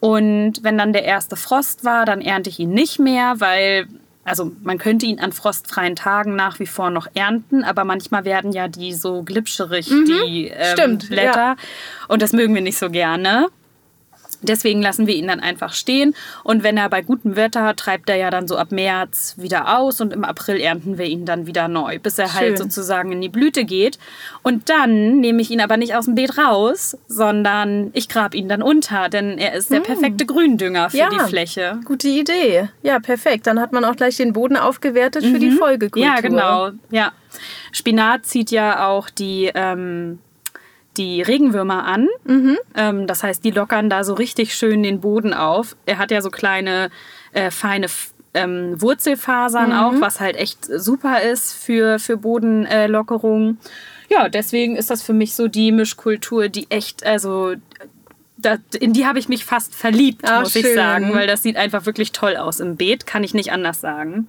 Und 0.00 0.62
wenn 0.62 0.76
dann 0.76 0.92
der 0.92 1.04
erste 1.04 1.36
Frost 1.36 1.84
war, 1.84 2.04
dann 2.04 2.20
ernte 2.20 2.50
ich 2.50 2.58
ihn 2.60 2.70
nicht 2.70 2.98
mehr, 2.98 3.34
weil, 3.38 3.86
also 4.24 4.52
man 4.62 4.78
könnte 4.78 5.06
ihn 5.06 5.18
an 5.18 5.32
frostfreien 5.32 5.96
Tagen 5.96 6.36
nach 6.36 6.60
wie 6.60 6.66
vor 6.66 6.90
noch 6.90 7.08
ernten, 7.14 7.64
aber 7.64 7.84
manchmal 7.84 8.24
werden 8.24 8.52
ja 8.52 8.68
die 8.68 8.92
so 8.92 9.22
glitscherig, 9.22 9.86
die 9.88 10.48
ähm, 10.48 10.58
Mhm. 10.58 10.72
Stimmt, 10.78 11.08
Blätter. 11.08 11.34
ja. 11.36 11.56
Und 12.06 12.22
das 12.22 12.32
mögen 12.32 12.54
wir 12.54 12.62
nicht 12.62 12.78
so 12.78 12.90
gerne. 12.90 13.48
Deswegen 14.42 14.80
lassen 14.82 15.06
wir 15.06 15.14
ihn 15.14 15.26
dann 15.26 15.40
einfach 15.40 15.72
stehen. 15.72 16.14
Und 16.44 16.62
wenn 16.62 16.76
er 16.76 16.88
bei 16.88 17.02
gutem 17.02 17.34
Wetter 17.36 17.74
treibt 17.76 18.08
er 18.08 18.16
ja 18.16 18.30
dann 18.30 18.46
so 18.46 18.56
ab 18.56 18.70
März 18.70 19.34
wieder 19.36 19.78
aus 19.78 20.00
und 20.00 20.12
im 20.12 20.24
April 20.24 20.60
ernten 20.60 20.96
wir 20.98 21.06
ihn 21.06 21.24
dann 21.24 21.46
wieder 21.46 21.66
neu, 21.68 21.98
bis 21.98 22.18
er 22.18 22.28
Schön. 22.28 22.36
halt 22.36 22.58
sozusagen 22.58 23.12
in 23.12 23.20
die 23.20 23.28
Blüte 23.28 23.64
geht. 23.64 23.98
Und 24.42 24.68
dann 24.68 25.18
nehme 25.20 25.42
ich 25.42 25.50
ihn 25.50 25.60
aber 25.60 25.76
nicht 25.76 25.94
aus 25.94 26.04
dem 26.04 26.14
Beet 26.14 26.38
raus, 26.38 26.96
sondern 27.08 27.90
ich 27.94 28.08
grab 28.08 28.34
ihn 28.34 28.48
dann 28.48 28.62
unter, 28.62 29.08
denn 29.08 29.38
er 29.38 29.54
ist 29.54 29.70
der 29.72 29.80
perfekte 29.80 30.24
Gründünger 30.26 30.90
für 30.90 30.98
Ja. 30.98 31.08
die 31.10 31.18
Fläche. 31.28 31.80
Gute 31.84 32.08
Idee. 32.08 32.68
Ja, 32.82 33.00
perfekt. 33.00 33.46
Dann 33.46 33.58
hat 33.60 33.72
man 33.72 33.84
auch 33.84 33.96
gleich 33.96 34.16
den 34.16 34.32
Boden 34.32 34.56
aufgewertet 34.56 35.24
für 35.24 35.38
die 35.38 35.50
Folgekultur. 35.50 36.06
Mhm. 36.08 36.14
Ja, 36.14 36.20
genau. 36.20 36.70
Ja. 36.90 37.12
Spinat 37.72 38.24
zieht 38.26 38.50
ja 38.50 38.86
auch 38.88 39.10
die, 39.10 39.50
ähm, 39.54 40.18
die 40.98 41.22
Regenwürmer 41.22 41.84
an. 41.84 42.08
Ähm, 42.74 43.06
das 43.06 43.22
heißt, 43.22 43.44
die 43.44 43.50
lockern 43.52 43.88
da 43.88 44.04
so 44.04 44.14
richtig 44.14 44.54
schön 44.54 44.82
den 44.82 45.00
Boden 45.00 45.32
auf. 45.32 45.76
Er 45.86 45.98
hat 45.98 46.10
ja 46.10 46.20
so 46.20 46.30
kleine, 46.30 46.90
äh, 47.32 47.50
feine 47.50 47.86
ähm, 48.34 48.80
Wurzelfasern 48.80 49.72
auch, 49.72 49.94
was 50.00 50.20
halt 50.20 50.36
echt 50.36 50.64
super 50.66 51.22
ist 51.22 51.54
für, 51.54 51.98
für 51.98 52.16
Bodenlockerung. 52.18 53.58
ja, 54.10 54.28
deswegen 54.28 54.76
ist 54.76 54.90
das 54.90 55.02
für 55.02 55.12
mich 55.14 55.34
so 55.34 55.48
die 55.48 55.72
Mischkultur, 55.72 56.48
die 56.48 56.70
echt, 56.70 57.04
also 57.06 57.54
da, 58.36 58.56
in 58.78 58.92
die 58.92 59.06
habe 59.06 59.18
ich 59.18 59.28
mich 59.28 59.44
fast 59.44 59.74
verliebt, 59.74 60.28
Ah, 60.28 60.40
muss 60.40 60.54
ich 60.54 60.64
schön. 60.66 60.74
sagen, 60.74 61.14
weil 61.14 61.26
das 61.26 61.42
sieht 61.42 61.56
einfach 61.56 61.86
wirklich 61.86 62.12
toll 62.12 62.36
aus 62.36 62.60
im 62.60 62.76
Beet, 62.76 63.06
kann 63.06 63.24
ich 63.24 63.34
nicht 63.34 63.50
anders 63.52 63.80
sagen. 63.80 64.28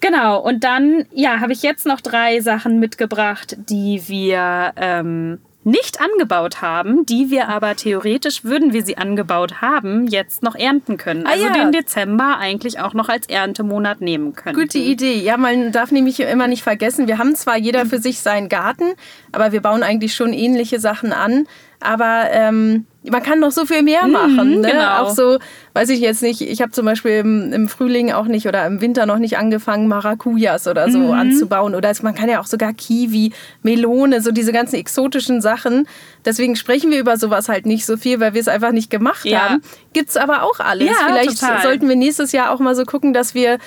Genau, 0.00 0.40
und 0.40 0.64
dann, 0.64 1.04
ja, 1.12 1.40
habe 1.40 1.52
ich 1.52 1.62
jetzt 1.62 1.84
noch 1.86 2.00
drei 2.00 2.40
Sachen 2.40 2.80
mitgebracht, 2.80 3.56
die 3.68 4.02
wir 4.08 4.72
ähm, 4.76 5.38
nicht 5.62 6.00
angebaut 6.00 6.62
haben, 6.62 7.04
die 7.04 7.30
wir 7.30 7.48
aber 7.48 7.76
theoretisch, 7.76 8.44
würden 8.44 8.72
wir 8.72 8.82
sie 8.82 8.96
angebaut 8.96 9.60
haben, 9.60 10.06
jetzt 10.06 10.42
noch 10.42 10.54
ernten 10.54 10.96
können. 10.96 11.26
Ah, 11.26 11.32
Also 11.32 11.46
ja. 11.46 11.52
den 11.52 11.72
Dezember 11.72 12.38
eigentlich 12.38 12.80
auch 12.80 12.94
noch 12.94 13.08
als 13.08 13.28
Erntemonat 13.28 14.00
nehmen 14.00 14.34
können. 14.34 14.58
Gute 14.58 14.78
Idee. 14.78 15.16
Ja, 15.20 15.36
man 15.36 15.70
darf 15.72 15.90
nämlich 15.90 16.18
immer 16.20 16.48
nicht 16.48 16.62
vergessen, 16.62 17.08
wir 17.08 17.18
haben 17.18 17.34
zwar 17.34 17.58
jeder 17.58 17.84
für 17.84 17.98
sich 17.98 18.20
seinen 18.20 18.48
Garten, 18.48 18.94
aber 19.32 19.52
wir 19.52 19.60
bauen 19.60 19.82
eigentlich 19.82 20.14
schon 20.14 20.32
ähnliche 20.32 20.80
Sachen 20.80 21.12
an. 21.12 21.46
Aber 21.80 22.28
ähm, 22.30 22.86
man 23.08 23.22
kann 23.22 23.40
noch 23.40 23.50
so 23.50 23.64
viel 23.64 23.82
mehr 23.82 24.06
machen. 24.06 24.60
Ne? 24.60 24.70
genau. 24.72 24.98
Auch 24.98 25.10
so, 25.10 25.38
weiß 25.72 25.88
ich 25.88 26.00
jetzt 26.00 26.22
nicht, 26.22 26.42
ich 26.42 26.60
habe 26.60 26.70
zum 26.72 26.84
Beispiel 26.84 27.12
im, 27.12 27.52
im 27.52 27.68
Frühling 27.68 28.12
auch 28.12 28.26
nicht 28.26 28.46
oder 28.46 28.66
im 28.66 28.80
Winter 28.82 29.06
noch 29.06 29.18
nicht 29.18 29.38
angefangen, 29.38 29.88
Maracujas 29.88 30.66
oder 30.68 30.90
so 30.90 31.12
anzubauen. 31.12 31.74
Oder 31.74 31.88
es, 31.90 32.02
man 32.02 32.14
kann 32.14 32.28
ja 32.28 32.40
auch 32.40 32.46
sogar 32.46 32.72
Kiwi, 32.74 33.32
Melone, 33.62 34.20
so 34.20 34.32
diese 34.32 34.52
ganzen 34.52 34.76
exotischen 34.76 35.40
Sachen. 35.40 35.88
Deswegen 36.26 36.56
sprechen 36.56 36.90
wir 36.90 36.98
über 37.00 37.16
sowas 37.16 37.48
halt 37.48 37.64
nicht 37.64 37.86
so 37.86 37.96
viel, 37.96 38.20
weil 38.20 38.34
wir 38.34 38.40
es 38.40 38.48
einfach 38.48 38.72
nicht 38.72 38.90
gemacht 38.90 39.24
Ja. 39.24 39.48
haben. 39.48 39.62
Gibt's 39.94 40.16
aber 40.18 40.42
auch 40.42 40.60
alles. 40.60 40.88
Ja, 40.88 40.94
Vielleicht 41.06 41.40
total. 41.40 41.62
sollten 41.62 41.88
wir 41.88 41.96
nächstes 41.96 42.32
Jahr 42.32 42.50
auch 42.50 42.58
mal 42.60 42.74
so 42.74 42.84
gucken, 42.84 43.14
dass 43.14 43.34
wir 43.34 43.58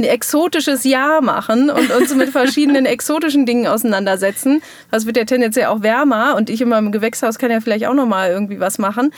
ein 0.00 0.04
exotisches 0.04 0.84
Jahr 0.84 1.20
machen 1.20 1.70
und 1.70 1.90
uns 1.90 2.14
mit 2.14 2.30
verschiedenen 2.30 2.86
exotischen 2.86 3.46
Dingen 3.46 3.66
auseinandersetzen. 3.66 4.62
Das 4.90 5.06
wird 5.06 5.16
ja 5.16 5.24
tendenziell 5.24 5.66
auch 5.66 5.82
wärmer 5.82 6.34
und 6.36 6.50
ich 6.50 6.60
immer 6.60 6.78
im 6.78 6.92
Gewächshaus 6.92 7.38
kann 7.38 7.50
ja 7.50 7.60
vielleicht 7.60 7.86
auch 7.86 7.94
noch 7.94 8.06
mal 8.06 8.30
irgendwie 8.30 8.60
was 8.60 8.78
machen. 8.78 9.12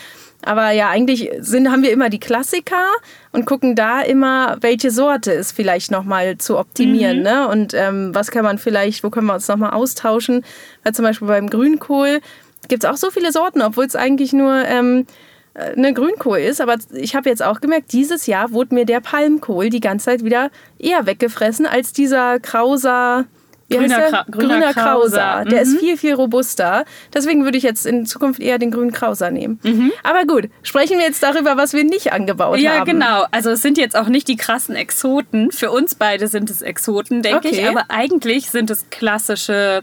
Aber 0.44 0.72
ja, 0.72 0.88
eigentlich 0.88 1.30
sind, 1.38 1.70
haben 1.70 1.82
wir 1.82 1.92
immer 1.92 2.10
die 2.10 2.18
Klassiker 2.18 2.88
und 3.30 3.46
gucken 3.46 3.76
da 3.76 4.00
immer, 4.00 4.56
welche 4.60 4.90
Sorte 4.90 5.30
ist 5.30 5.52
vielleicht 5.52 5.92
noch 5.92 6.02
mal 6.02 6.36
zu 6.38 6.58
optimieren. 6.58 7.22
Ne? 7.22 7.46
Und 7.46 7.74
ähm, 7.74 8.12
was 8.12 8.32
kann 8.32 8.44
man 8.44 8.58
vielleicht, 8.58 9.04
wo 9.04 9.10
können 9.10 9.28
wir 9.28 9.34
uns 9.34 9.46
noch 9.46 9.56
mal 9.56 9.70
austauschen? 9.70 10.44
Weil 10.82 10.94
zum 10.94 11.04
Beispiel 11.04 11.28
beim 11.28 11.48
Grünkohl 11.48 12.20
gibt 12.68 12.82
es 12.82 12.90
auch 12.90 12.96
so 12.96 13.10
viele 13.10 13.30
Sorten, 13.30 13.62
obwohl 13.62 13.84
es 13.84 13.94
eigentlich 13.94 14.32
nur 14.32 14.64
ähm, 14.66 15.06
eine 15.54 15.92
Grünkohl 15.92 16.38
ist, 16.38 16.60
aber 16.60 16.76
ich 16.92 17.14
habe 17.14 17.28
jetzt 17.28 17.42
auch 17.42 17.60
gemerkt, 17.60 17.92
dieses 17.92 18.26
Jahr 18.26 18.52
wurde 18.52 18.74
mir 18.74 18.86
der 18.86 19.00
Palmkohl 19.00 19.68
die 19.68 19.80
ganze 19.80 20.06
Zeit 20.06 20.24
wieder 20.24 20.50
eher 20.78 21.04
weggefressen 21.06 21.66
als 21.66 21.92
dieser 21.92 22.40
Krauser. 22.40 23.26
Grüner? 23.70 24.08
Kra- 24.10 24.30
grüner 24.30 24.74
Krauser. 24.74 25.44
Der 25.50 25.62
ist 25.62 25.72
Mhm. 25.74 25.78
viel, 25.78 25.96
viel 25.96 26.12
robuster. 26.14 26.84
Deswegen 27.14 27.44
würde 27.44 27.56
ich 27.56 27.64
jetzt 27.64 27.86
in 27.86 28.04
Zukunft 28.04 28.38
eher 28.40 28.58
den 28.58 28.70
grünen 28.70 28.92
Krauser 28.92 29.30
nehmen. 29.30 29.60
Mhm. 29.62 29.92
Aber 30.02 30.24
gut, 30.26 30.50
sprechen 30.62 30.98
wir 30.98 31.06
jetzt 31.06 31.22
darüber, 31.22 31.56
was 31.56 31.72
wir 31.72 31.82
nicht 31.84 32.12
angebaut 32.12 32.58
Ja, 32.58 32.80
haben. 32.80 32.84
genau. 32.90 33.24
Also 33.30 33.48
es 33.50 33.62
sind 33.62 33.78
jetzt 33.78 33.96
auch 33.96 34.08
nicht 34.08 34.28
die 34.28 34.36
krassen 34.36 34.76
Exoten. 34.76 35.52
Für 35.52 35.70
uns 35.70 35.94
beide 35.94 36.28
sind 36.28 36.50
es 36.50 36.60
Exoten, 36.60 37.22
denke 37.22 37.48
Okay. 37.48 37.60
ich. 37.60 37.66
Aber 37.68 37.84
eigentlich 37.88 38.50
sind 38.50 38.70
es 38.70 38.84
klassische 38.90 39.82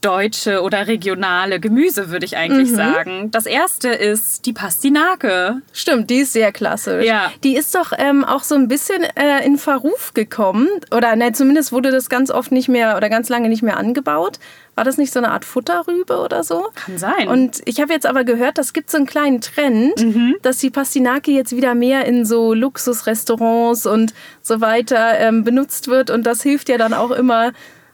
deutsche 0.00 0.62
oder 0.62 0.86
regionale 0.86 1.58
Gemüse, 1.60 2.10
würde 2.10 2.24
ich 2.24 2.32
Mhm. 2.32 2.38
eigentlich 2.38 2.72
sagen. 2.72 3.30
Das 3.32 3.46
erste 3.46 3.88
ist 3.88 4.46
die 4.46 4.52
Pastinake. 4.52 5.56
Stimmt, 5.72 6.08
die 6.10 6.18
ist 6.18 6.32
sehr 6.32 6.52
klassisch. 6.52 7.04
Ja. 7.04 7.32
Die 7.42 7.56
ist 7.56 7.74
doch 7.74 7.92
ähm, 7.96 8.24
auch 8.24 8.44
so 8.44 8.54
ein 8.54 8.68
bisschen 8.68 9.02
äh, 9.02 9.44
in 9.44 9.58
Verruf 9.58 10.14
gekommen. 10.14 10.68
Oder 10.94 11.16
ne, 11.16 11.32
zumindest 11.32 11.72
wurde 11.72 11.90
das 11.90 12.08
ganz 12.08 12.30
oft 12.30 12.52
nicht 12.52 12.68
mehr 12.68 12.96
oder 12.96 13.08
ganz 13.08 13.28
lange 13.28 13.48
nicht 13.48 13.62
mehr 13.62 13.76
angebaut. 13.76 14.38
War 14.76 14.84
das 14.84 14.96
nicht 14.98 15.12
so 15.12 15.18
eine 15.18 15.32
Art 15.32 15.44
Futterrübe 15.44 16.18
oder 16.20 16.44
so? 16.44 16.68
Kann 16.76 16.98
sein. 16.98 17.26
Und 17.26 17.60
ich 17.64 17.80
habe 17.80 17.92
jetzt 17.92 18.06
aber 18.06 18.22
gehört, 18.22 18.58
das 18.58 18.72
gibt 18.72 18.90
so 18.92 18.96
einen 18.98 19.06
kleinen 19.06 19.40
Trend, 19.40 20.00
Mhm. 20.04 20.36
dass 20.42 20.58
die 20.58 20.70
Pastinake 20.70 21.32
jetzt 21.32 21.56
wieder 21.56 21.74
mehr 21.74 22.04
in 22.04 22.24
so 22.24 22.54
Luxusrestaurants 22.54 23.86
und 23.86 24.14
so 24.42 24.60
weiter 24.60 25.18
ähm, 25.18 25.42
benutzt 25.42 25.88
wird. 25.88 26.10
Und 26.10 26.24
das 26.24 26.42
hilft 26.42 26.68
ja 26.68 26.78
dann 26.78 26.94
auch 26.94 27.10
immer 27.10 27.52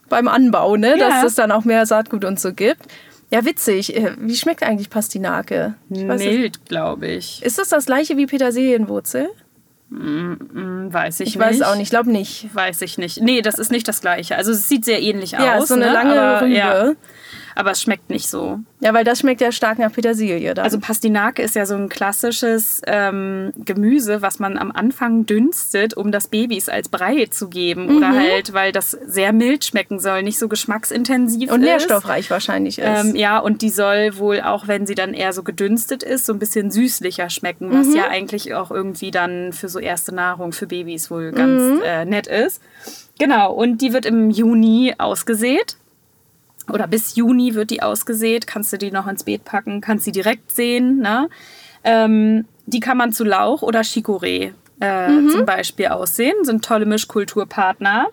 beim 0.08 0.28
Anbau, 0.28 0.76
ne? 0.76 0.96
Ja. 0.98 1.08
dass 1.08 1.24
es 1.24 1.34
dann 1.34 1.50
auch 1.52 1.64
mehr 1.64 1.86
Saatgut 1.86 2.24
und 2.24 2.38
so 2.40 2.52
gibt. 2.52 2.82
Ja, 3.30 3.44
witzig. 3.44 3.96
Äh, 3.96 4.12
Wie 4.18 4.36
schmeckt 4.36 4.62
eigentlich 4.62 4.90
Pastinake? 4.90 5.74
Ich 5.90 6.02
Mild, 6.04 6.66
glaube 6.66 7.06
ich. 7.08 7.42
ist 7.42 7.58
das 7.58 7.68
das 7.68 7.86
gleiche 7.86 8.16
wie 8.16 8.26
Petersilienwurzel? 8.26 9.28
Mm, 9.90 10.92
Weiß 10.92 11.20
ich, 11.20 11.28
Ich 11.28 11.36
nicht. 11.36 11.44
weiß 11.46 11.62
auch 11.62 11.74
nicht, 11.74 11.84
ich 11.84 11.90
glaube 11.90 12.10
nicht. 12.10 12.54
Weiß 12.54 12.82
ich 12.82 12.98
nicht. 12.98 13.20
Nee, 13.20 13.42
das 13.42 13.58
ist 13.58 13.70
nicht 13.70 13.86
das 13.88 14.00
gleiche. 14.00 14.36
Also 14.36 14.52
es 14.52 14.68
sieht 14.68 14.84
sehr 14.84 15.00
ähnlich 15.02 15.32
Ja, 15.32 15.56
aus. 15.58 15.68
so 15.68 15.74
eine 15.74 15.86
ne? 15.86 15.92
lange 15.92 16.20
aber, 16.20 16.46
Rübe. 16.46 16.54
Ja, 16.54 16.86
Ja. 16.86 16.92
Aber 17.54 17.70
es 17.72 17.82
schmeckt 17.82 18.10
nicht 18.10 18.28
so. 18.28 18.58
weil 18.80 19.04
das 19.04 19.20
schmeckt 19.20 19.40
ja 19.40 19.50
stark 19.52 19.78
nach 19.78 19.92
Petersilie. 19.92 20.54
Dann. 20.54 20.64
Also 20.64 20.78
Pastinake 20.78 21.40
ist 21.42 21.54
ja 21.54 21.64
so 21.66 21.74
ein 21.74 21.88
klassisches 21.88 22.82
ähm, 22.86 23.52
Gemüse, 23.64 24.20
was 24.22 24.38
man 24.38 24.58
am 24.58 24.70
Anfang 24.72 25.24
dünstet, 25.26 25.96
um 25.96 26.12
das 26.12 26.28
Babys 26.28 26.68
als 26.68 26.88
Brei 26.88 27.26
zu 27.26 27.48
geben. 27.48 27.86
Mhm. 27.86 27.96
Oder 27.96 28.08
halt, 28.10 28.52
weil 28.52 28.72
das 28.72 28.90
sehr 29.06 29.32
mild 29.32 29.64
schmecken 29.64 29.98
soll, 30.00 30.22
nicht 30.22 30.38
so 30.38 30.48
geschmacksintensiv 30.48 31.50
und 31.50 31.62
ist. 31.62 31.66
nährstoffreich 31.68 32.30
wahrscheinlich 32.30 32.78
ist. 32.78 33.04
Ähm, 33.04 33.16
ja, 33.16 33.38
und 33.38 33.62
die 33.62 33.70
soll 33.70 34.18
wohl 34.18 34.40
auch, 34.42 34.68
wenn 34.68 34.86
sie 34.86 34.94
dann 34.94 35.14
eher 35.14 35.32
so 35.32 35.42
gedünstet 35.42 36.02
ist, 36.02 36.26
so 36.26 36.32
ein 36.32 36.38
bisschen 36.38 36.70
süßlicher 36.70 37.30
schmecken, 37.30 37.70
was 37.72 37.86
Mhm. 37.88 37.96
ja 37.96 38.08
eigentlich 38.08 38.54
auch 38.54 38.70
irgendwie 38.70 39.10
dann 39.10 39.52
für 39.52 39.68
so 39.68 39.78
erste 39.78 40.14
Nahrung 40.14 40.52
für 40.52 40.66
Babys 40.66 41.10
wohl 41.10 41.32
ganz 41.32 41.62
Mhm. 41.62 41.82
äh, 41.84 42.04
nett 42.04 42.26
ist. 42.26 42.60
Genau, 43.18 43.52
und 43.52 43.80
die 43.80 43.92
wird 43.92 44.06
im 44.06 44.30
Juni 44.30 44.94
ausgesät. 44.98 45.76
Oder 46.72 46.86
bis 46.86 47.16
Juni 47.16 47.54
wird 47.54 47.70
die 47.70 47.82
ausgesät. 47.82 48.46
Kannst 48.46 48.72
du 48.72 48.78
die 48.78 48.90
noch 48.90 49.06
ins 49.06 49.24
Beet 49.24 49.44
packen, 49.44 49.80
kannst 49.80 50.04
sie 50.04 50.12
direkt 50.12 50.50
sehen. 50.50 50.98
Ne? 51.00 51.28
Ähm, 51.84 52.46
die 52.66 52.80
kann 52.80 52.96
man 52.96 53.12
zu 53.12 53.24
Lauch 53.24 53.62
oder 53.62 53.80
Chicorée 53.80 54.52
äh, 54.80 55.08
Mhm. 55.08 55.28
zum 55.30 55.44
Beispiel 55.46 55.86
aussehen. 55.88 56.34
Sind 56.44 56.64
tolle 56.64 56.86
Mischkulturpartner. 56.86 58.06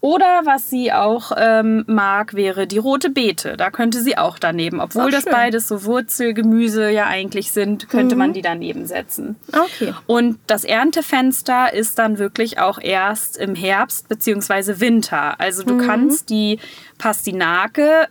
Oder 0.00 0.42
was 0.44 0.68
sie 0.68 0.92
auch 0.92 1.30
ähm, 1.36 1.84
mag, 1.86 2.34
wäre 2.34 2.66
die 2.66 2.78
rote 2.78 3.08
Beete. 3.08 3.56
Da 3.56 3.70
könnte 3.70 4.00
sie 4.00 4.18
auch 4.18 4.36
daneben. 4.40 4.80
Obwohl 4.80 5.04
Ach, 5.06 5.10
das 5.12 5.22
schön. 5.22 5.32
Mhm. 5.32 5.36
beides 5.36 5.68
so 5.68 5.84
Wurzelgemüse 5.84 6.90
ja 6.90 7.06
eigentlich 7.06 7.52
sind, 7.52 7.88
könnte 7.88 8.16
man 8.16 8.32
die 8.32 8.42
daneben 8.42 8.84
setzen. 8.86 9.36
okay. 9.52 9.94
Und 10.06 10.40
das 10.48 10.64
Erntefenster 10.64 11.72
ist 11.72 12.00
dann 12.00 12.18
wirklich 12.18 12.58
auch 12.58 12.80
erst 12.80 13.36
im 13.36 13.54
Herbst 13.54 14.08
bzw. 14.08 14.80
Winter. 14.80 15.38
Also 15.40 15.62
du 15.62 15.78
kannst 15.78 16.30
die 16.30 16.58
Pastinake 16.98 18.08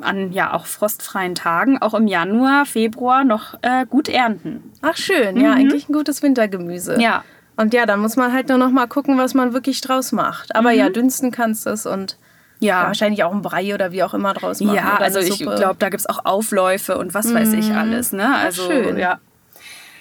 an 0.00 0.32
ja 0.32 0.52
auch 0.54 0.66
frostfreien 0.66 1.34
Tagen 1.34 1.78
auch 1.80 1.94
im 1.94 2.06
Januar, 2.06 2.66
Februar 2.66 3.24
noch 3.24 3.54
äh, 3.62 3.86
gut 3.86 4.08
ernten. 4.08 4.72
Ach 4.82 4.96
schön, 4.96 5.38
ja, 5.40 5.52
eigentlich 5.52 5.88
ein 5.88 5.92
gutes 5.92 6.22
Wintergemüse. 6.22 6.94
Mhm. 6.94 7.00
Ja. 7.00 7.24
Und 7.56 7.72
ja, 7.72 7.86
da 7.86 7.96
muss 7.96 8.16
man 8.16 8.32
halt 8.32 8.48
nur 8.48 8.58
noch 8.58 8.70
mal 8.70 8.86
gucken, 8.86 9.16
was 9.18 9.32
man 9.34 9.52
wirklich 9.54 9.80
draus 9.80 10.12
macht. 10.12 10.54
Aber 10.54 10.72
Mhm. 10.72 10.78
ja, 10.78 10.88
dünsten 10.90 11.30
kannst 11.30 11.66
du 11.66 11.70
es 11.70 11.86
und 11.86 12.18
ja, 12.58 12.86
wahrscheinlich 12.86 13.22
auch 13.24 13.32
ein 13.32 13.42
Brei 13.42 13.74
oder 13.74 13.92
wie 13.92 14.02
auch 14.02 14.14
immer 14.14 14.32
draus 14.34 14.60
machen. 14.60 14.76
Ja, 14.76 14.96
also 14.96 15.18
ich 15.20 15.38
glaube, 15.38 15.76
da 15.78 15.88
gibt 15.90 16.00
es 16.00 16.06
auch 16.08 16.24
Aufläufe 16.24 16.96
und 16.98 17.12
was 17.14 17.32
weiß 17.34 17.52
ich 17.52 17.72
alles. 17.74 18.12
Ne? 18.12 18.34
Also, 18.34 18.62
schön. 18.66 18.96
ja. 18.98 19.18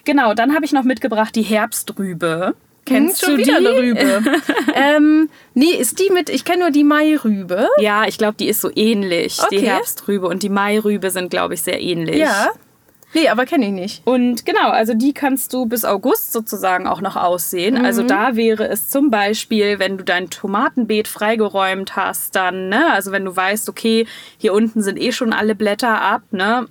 Genau, 0.05 0.33
dann 0.33 0.53
habe 0.53 0.63
ich 0.65 0.71
noch 0.71 0.83
mitgebracht 0.83 1.35
die 1.35 1.41
Herbstrübe. 1.41 2.55
Kennst 2.85 3.21
Hm, 3.21 3.27
schon 3.29 3.37
du 3.37 3.41
wieder 3.45 3.59
die? 3.59 3.67
eine 3.67 3.77
Rübe. 3.77 4.23
ähm, 4.75 5.29
nee, 5.53 5.71
ist 5.71 5.99
die 5.99 6.11
mit, 6.11 6.29
ich 6.29 6.45
kenne 6.45 6.59
nur 6.63 6.71
die 6.71 6.83
Mairübe. 6.83 7.67
Ja, 7.79 8.05
ich 8.07 8.17
glaube, 8.17 8.35
die 8.39 8.47
ist 8.47 8.61
so 8.61 8.69
ähnlich. 8.75 9.37
Die 9.51 9.57
Okay. 9.57 9.65
Herbstrübe 9.67 10.27
und 10.27 10.43
die 10.43 10.49
Mairübe 10.49 11.09
sind, 11.11 11.29
glaube 11.31 11.55
ich, 11.55 11.61
sehr 11.63 11.81
ähnlich. 11.81 12.17
Ja. 12.17 12.49
Nee, 13.13 13.29
aber 13.29 13.45
kenne 13.45 13.65
ich 13.67 13.71
nicht. 13.71 14.01
Und 14.05 14.45
genau, 14.45 14.69
also 14.71 14.93
die 14.93 15.13
kannst 15.13 15.53
du 15.53 15.65
bis 15.67 15.85
August 15.85 16.33
sozusagen 16.33 16.85
auch 16.85 16.99
noch 16.99 17.15
aussehen. 17.15 17.77
Also 17.83 18.03
Mhm. 18.03 18.07
da 18.09 18.35
wäre 18.35 18.67
es 18.67 18.89
zum 18.89 19.09
Beispiel, 19.09 19.79
wenn 19.79 19.97
du 19.97 20.03
dein 20.03 20.29
Tomatenbeet 20.29 21.07
freigeräumt 21.07 21.95
hast, 21.95 22.35
dann, 22.35 22.67
ne, 22.67 22.91
also 22.91 23.13
wenn 23.13 23.23
du 23.23 23.33
weißt, 23.33 23.69
okay, 23.69 24.05
hier 24.37 24.53
unten 24.53 24.81
sind 24.81 24.99
eh 24.99 25.13
schon 25.13 25.31
alle 25.31 25.55
Blätter 25.55 26.01
ab, 26.01 26.23
ne, 26.31 26.67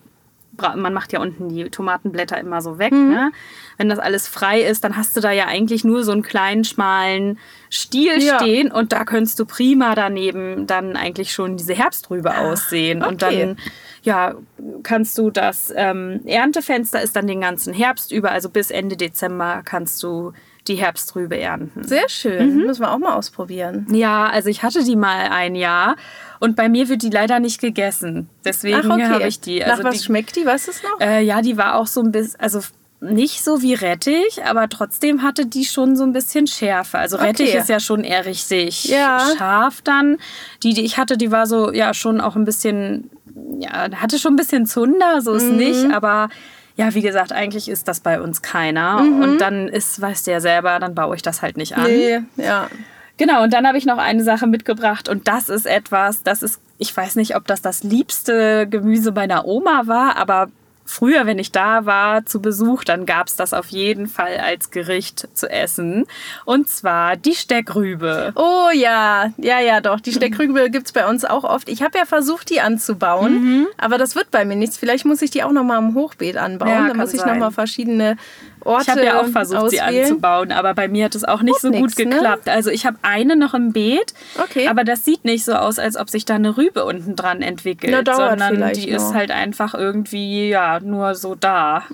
man 0.77 0.93
macht 0.93 1.13
ja 1.15 1.21
unten 1.21 1.49
die 1.49 1.65
Tomatenblätter 1.71 2.39
immer 2.39 2.61
so 2.61 2.79
weg, 2.79 2.93
Mhm. 2.93 3.09
ne? 3.11 3.33
Wenn 3.77 3.89
das 3.89 3.99
alles 3.99 4.29
frei 4.29 4.61
ist, 4.63 4.85
dann 4.85 4.97
hast 4.97 5.17
du 5.17 5.21
da 5.21 5.31
ja 5.33 5.47
eigentlich 5.47 5.85
nur 5.85 6.05
so 6.05 6.13
einen 6.13 6.23
kleinen, 6.23 6.65
schmalen 6.65 7.39
Stiel 7.71 8.23
Ja. 8.23 8.39
stehen 8.39 8.71
und 8.71 8.93
da 8.93 9.05
könntest 9.05 9.39
du 9.39 9.47
prima 9.47 9.95
daneben 9.95 10.67
dann 10.67 10.97
eigentlich 10.97 11.33
schon 11.33 11.57
diese 11.57 11.75
Herbstrübe 11.75 12.39
aussehen. 12.39 13.03
Und 13.03 13.23
okay. 13.23 13.41
dann 13.41 13.57
ja, 14.03 14.35
kannst 14.83 15.17
du 15.19 15.31
das 15.31 15.73
ähm, 15.75 16.21
Erntefenster 16.27 17.03
ist 17.03 17.17
dann 17.17 17.27
den 17.27 17.41
ganzen 17.41 17.73
Herbst 17.73 18.13
über, 18.13 18.31
also 18.33 18.49
bis 18.51 18.71
Ende 18.71 18.97
Dezember 18.97 19.63
kannst 19.65 20.03
du 20.03 20.33
die 20.69 20.77
Herbstrübe 20.77 21.39
ernten. 21.39 21.85
Sehr 21.85 22.09
schön. 22.09 22.57
Mhm. 22.57 22.67
Müssen 22.67 22.83
wir 22.83 22.93
auch 22.93 22.99
mal 22.99 23.15
ausprobieren. 23.15 23.87
Ja, 23.91 24.27
also 24.27 24.49
ich 24.49 24.63
hatte 24.63 24.83
die 24.85 24.97
mal 24.97 25.29
ein 25.31 25.55
Jahr 25.55 25.97
und 26.41 26.57
bei 26.57 26.69
mir 26.69 26.89
wird 26.89 27.03
die 27.03 27.11
leider 27.11 27.39
nicht 27.41 27.61
gegessen. 27.61 28.29
Deswegen 28.45 28.91
habe 28.91 29.27
ich 29.27 29.41
die. 29.41 29.63
Also 29.63 29.83
Nach 29.83 29.91
was 29.91 29.99
die, 29.99 30.05
schmeckt 30.05 30.37
die? 30.37 30.47
Weißt 30.47 30.67
du 30.69 30.71
es 30.71 30.83
noch? 30.83 31.01
äh, 31.01 31.23
ja, 31.23 31.43
die 31.43 31.57
war 31.57 31.77
auch 31.77 31.87
so 31.87 32.01
ein 32.01 32.13
bisschen, 32.13 32.41
also 32.41 32.61
nicht 33.05 33.45
so 33.45 33.61
wie 33.63 33.75
Rettich, 33.75 34.43
aber 34.45 34.69
trotzdem 34.69 35.23
hatte 35.23 35.47
die 35.47 35.65
schon 35.65 35.95
so 35.97 36.05
ein 36.05 36.13
bisschen 36.13 36.47
Schärfe. 36.47 36.99
Also 36.99 37.17
Rettich 37.17 37.51
Okay. 37.51 37.59
ist 37.59 37.69
ja 37.69 37.79
schon 37.81 38.03
eher 38.05 38.25
richtig 38.25 38.85
Ja. 38.85 39.21
scharf 39.37 39.83
dann. 39.83 40.17
Die, 40.63 40.73
die 40.75 40.85
ich 40.85 40.97
hatte, 40.99 41.17
die 41.17 41.31
war 41.31 41.47
so 41.47 41.73
ja 41.73 41.95
schon 41.95 42.21
auch 42.21 42.35
ein 42.37 42.45
bisschen, 42.45 43.11
ja, 43.61 43.91
hatte 44.01 44.19
schon 44.19 44.33
ein 44.35 44.37
bisschen 44.37 44.67
Zunder, 44.67 45.21
so 45.21 45.33
ist 45.35 45.51
Mhm. 45.51 45.57
nicht, 45.57 45.93
aber 45.93 46.29
ja, 46.77 46.93
wie 46.95 47.03
gesagt, 47.03 47.33
eigentlich 47.33 47.69
ist 47.69 47.87
das 47.87 48.01
bei 48.01 48.21
uns 48.21 48.43
keiner. 48.43 48.99
Und 49.01 49.39
dann 49.39 49.69
ist, 49.69 50.01
weißt 50.01 50.27
du 50.27 50.33
ja 50.33 50.41
selber, 50.41 50.81
dann 50.81 50.95
baue 50.95 51.15
ich 51.15 51.23
das 51.23 51.41
halt 51.43 51.57
nicht 51.57 51.77
an. 51.77 51.83
Mhm. 51.85 51.89
nee, 51.89 52.21
ja. 52.37 52.69
Genau, 53.17 53.45
und 53.45 53.53
dann 53.53 53.65
habe 53.67 53.79
ich 53.79 53.87
noch 53.87 53.99
eine 53.99 54.25
Sache 54.25 54.49
mitgebracht 54.49 55.09
und 55.09 55.29
das 55.29 55.49
ist 55.49 55.67
etwas, 55.67 56.25
das 56.25 56.43
ist, 56.43 56.61
ich 56.79 56.97
weiß 56.97 57.15
nicht, 57.15 57.37
ob 57.37 57.47
das 57.47 57.63
das 57.63 57.85
liebste 57.85 58.67
Gemüse 58.69 59.13
meiner 59.13 59.45
Oma 59.47 59.83
war, 59.87 60.17
aber 60.17 60.49
früher, 60.87 61.27
wenn 61.27 61.39
ich 61.39 61.51
da 61.51 61.87
war 61.87 62.27
zu 62.27 62.41
Besuch, 62.43 62.85
dann 62.85 63.07
gab 63.07 63.27
es 63.29 63.37
das 63.37 63.53
auf 63.55 63.69
jeden 63.69 64.07
Fall 64.07 64.37
als 64.39 64.71
Gericht 64.71 65.29
zu 65.35 65.49
essen. 65.51 66.05
Und 66.45 66.69
zwar 66.69 67.17
die 67.17 67.35
Steckrübe. 67.35 68.33
Oh 68.37 68.69
ja, 68.73 69.33
ja, 69.39 69.61
ja, 69.61 69.81
doch. 69.81 70.01
Die 70.01 70.13
Steckrübe 70.13 70.71
gibt 70.71 70.87
es 70.87 70.93
bei 70.93 71.07
uns 71.09 71.25
auch 71.25 71.45
oft. 71.45 71.69
Ich 71.69 71.83
habe 71.83 71.97
ja 71.99 72.05
versucht, 72.05 72.51
die 72.51 72.61
anzubauen, 72.61 73.35
Mhm. 73.35 73.67
aber 73.79 73.99
das 73.99 74.15
wird 74.15 74.31
bei 74.31 74.45
mir 74.45 74.57
nichts. 74.57 74.77
Vielleicht 74.77 75.05
muss 75.05 75.23
ich 75.23 75.31
die 75.31 75.43
auch 75.43 75.53
noch 75.53 75.65
mal 75.65 75.79
im 75.79 75.95
Hochbeet 75.95 76.37
anbauen. 76.37 76.69
Ja, 76.69 76.81
da 76.83 76.89
kann 76.89 76.97
muss 76.99 77.15
ich 77.15 77.21
sein. 77.21 77.35
noch 77.39 77.47
mal 77.47 77.51
verschiedene 77.51 78.17
Orte 78.61 78.83
Ich 78.85 78.89
habe 78.91 79.05
ja 79.05 79.21
auch 79.21 79.27
versucht, 79.29 79.71
sie 79.71 79.81
auswählen. 79.83 80.05
anzubauen, 80.05 80.51
aber 80.53 80.73
bei 80.75 80.89
mir 80.89 81.05
hat 81.07 81.15
es 81.15 81.25
auch 81.25 81.43
nicht 81.43 81.53
Tut 81.61 81.61
so 81.61 81.71
gut 81.71 81.81
nix, 81.83 81.99
ne? 81.99 82.05
geklappt. 82.07 82.49
Also 82.49 82.71
ich 82.71 82.87
habe 82.87 82.97
eine 83.03 83.37
noch 83.37 83.53
im 83.55 83.73
Beet, 83.73 84.15
Okay. 84.43 84.69
aber 84.69 84.85
das 84.85 85.05
sieht 85.05 85.25
nicht 85.25 85.45
so 85.45 85.53
aus, 85.55 85.79
als 85.79 85.97
ob 85.99 86.09
sich 86.09 86.25
da 86.25 86.35
eine 86.37 86.57
Rübe 86.57 86.85
unten 86.85 87.15
dran 87.15 87.43
entwickelt, 87.43 88.05
Na, 88.07 88.15
sondern 88.15 88.73
die 88.73 88.89
ist 88.89 89.09
noch. 89.09 89.15
halt 89.15 89.31
einfach 89.31 89.75
irgendwie 89.75 90.49
ja 90.49 90.74
nur 90.81 91.15
so 91.15 91.35
da. 91.35 91.85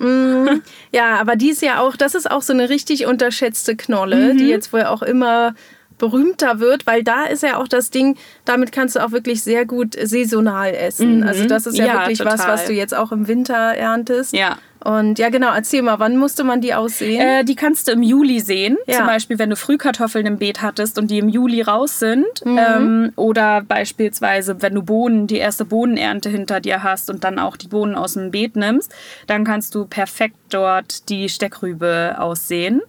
Ja, 0.92 1.16
aber 1.20 1.36
die 1.36 1.50
ist 1.50 1.62
ja 1.62 1.80
auch, 1.80 1.96
das 1.96 2.14
ist 2.14 2.30
auch 2.30 2.42
so 2.42 2.52
eine 2.52 2.68
richtig 2.68 3.06
unterschätzte 3.06 3.76
Knolle, 3.76 4.34
Mhm. 4.34 4.38
die 4.38 4.48
jetzt 4.48 4.72
wohl 4.72 4.84
auch 4.84 5.02
immer 5.02 5.54
berühmter 5.98 6.60
wird, 6.60 6.86
weil 6.86 7.04
da 7.04 7.24
ist 7.26 7.42
ja 7.42 7.58
auch 7.58 7.68
das 7.68 7.90
Ding, 7.90 8.16
damit 8.46 8.72
kannst 8.72 8.96
du 8.96 9.00
auch 9.04 9.10
wirklich 9.12 9.42
sehr 9.42 9.66
gut 9.66 9.94
saisonal 10.02 10.74
essen. 10.74 11.22
Also 11.22 11.44
das 11.46 11.66
ist 11.66 11.76
ja, 11.76 11.84
Mhm. 11.84 11.88
Ja, 11.90 12.00
wirklich 12.00 12.24
was, 12.24 12.36
total. 12.36 12.52
was 12.54 12.64
du 12.66 12.72
jetzt 12.72 12.94
auch 12.96 13.12
im 13.12 13.28
Winter 13.28 13.54
erntest. 13.54 14.32
Ja. 14.32 14.56
Und 14.82 15.18
ja, 15.18 15.28
genau, 15.28 15.52
erzähl 15.52 15.82
mal, 15.82 15.98
wann 15.98 16.16
musste 16.16 16.42
man 16.42 16.60
die 16.60 16.72
aussehen? 16.74 17.20
Äh, 17.20 17.44
die 17.44 17.54
kannst 17.54 17.88
du 17.88 17.92
im 17.92 18.02
Juli 18.02 18.40
sehen. 18.40 18.78
Ja. 18.86 18.98
Zum 18.98 19.06
Beispiel, 19.06 19.38
wenn 19.38 19.50
du 19.50 19.56
Frühkartoffeln 19.56 20.24
im 20.26 20.38
Beet 20.38 20.62
hattest 20.62 20.98
und 20.98 21.10
die 21.10 21.18
im 21.18 21.28
Juli 21.28 21.60
raus 21.60 21.98
sind. 21.98 22.44
Mhm. 22.44 22.58
Ähm, 22.58 23.12
oder 23.16 23.60
beispielsweise, 23.62 24.62
wenn 24.62 24.74
du 24.74 24.82
Bohnen, 24.82 25.26
die 25.26 25.36
erste 25.36 25.64
Bohnenernte 25.64 26.30
hinter 26.30 26.60
dir 26.60 26.82
hast 26.82 27.10
und 27.10 27.24
dann 27.24 27.38
auch 27.38 27.56
die 27.56 27.68
Bohnen 27.68 27.94
aus 27.94 28.14
dem 28.14 28.30
Beet 28.30 28.56
nimmst, 28.56 28.94
dann 29.26 29.44
kannst 29.44 29.74
du 29.74 29.84
perfekt 29.84 30.36
dort 30.48 31.08
die 31.10 31.28
Steckrübe 31.28 32.16
aussehen. 32.18 32.80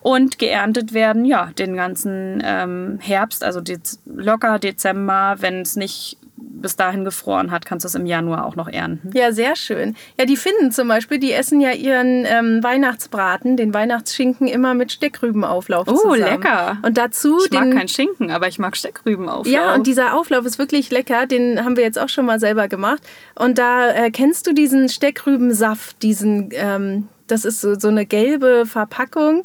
Und 0.00 0.38
geerntet 0.38 0.92
werden, 0.92 1.24
ja, 1.24 1.50
den 1.58 1.76
ganzen 1.76 2.42
ähm, 2.44 2.98
Herbst, 3.00 3.44
also 3.44 3.60
dez 3.60 3.98
locker 4.06 4.58
Dezember, 4.58 5.36
wenn 5.40 5.62
es 5.62 5.76
nicht 5.76 6.18
bis 6.60 6.76
dahin 6.76 7.04
gefroren 7.04 7.50
hat, 7.50 7.66
kannst 7.66 7.84
du 7.84 7.88
es 7.88 7.94
im 7.94 8.06
Januar 8.06 8.46
auch 8.46 8.56
noch 8.56 8.68
ernten. 8.68 9.10
Ja, 9.14 9.32
sehr 9.32 9.56
schön. 9.56 9.96
Ja, 10.18 10.24
die 10.24 10.36
Finnen 10.36 10.72
zum 10.72 10.88
Beispiel, 10.88 11.18
die 11.18 11.32
essen 11.32 11.60
ja 11.60 11.72
ihren 11.72 12.24
ähm, 12.26 12.62
Weihnachtsbraten, 12.62 13.56
den 13.56 13.74
Weihnachtsschinken, 13.74 14.46
immer 14.48 14.74
mit 14.74 14.92
Steckrübenauflauf 14.92 15.88
Oh, 15.88 15.94
zusammen. 15.96 16.20
lecker. 16.20 16.78
Und 16.82 16.96
dazu 16.96 17.38
Ich 17.44 17.50
mag 17.52 17.64
den, 17.64 17.76
keinen 17.76 17.88
Schinken, 17.88 18.30
aber 18.30 18.48
ich 18.48 18.58
mag 18.58 18.76
Steckrübenauflauf. 18.76 19.46
Ja, 19.46 19.74
und 19.74 19.86
dieser 19.86 20.14
Auflauf 20.14 20.46
ist 20.46 20.58
wirklich 20.58 20.90
lecker. 20.90 21.26
Den 21.26 21.64
haben 21.64 21.76
wir 21.76 21.84
jetzt 21.84 21.98
auch 21.98 22.08
schon 22.08 22.26
mal 22.26 22.38
selber 22.40 22.68
gemacht. 22.68 23.02
Und 23.34 23.58
da 23.58 23.90
äh, 23.90 24.10
kennst 24.10 24.46
du 24.46 24.52
diesen 24.54 24.88
Steckrübensaft, 24.88 26.02
diesen, 26.02 26.50
ähm, 26.52 27.08
das 27.26 27.44
ist 27.44 27.60
so, 27.60 27.78
so 27.78 27.88
eine 27.88 28.06
gelbe 28.06 28.64
Verpackung. 28.66 29.42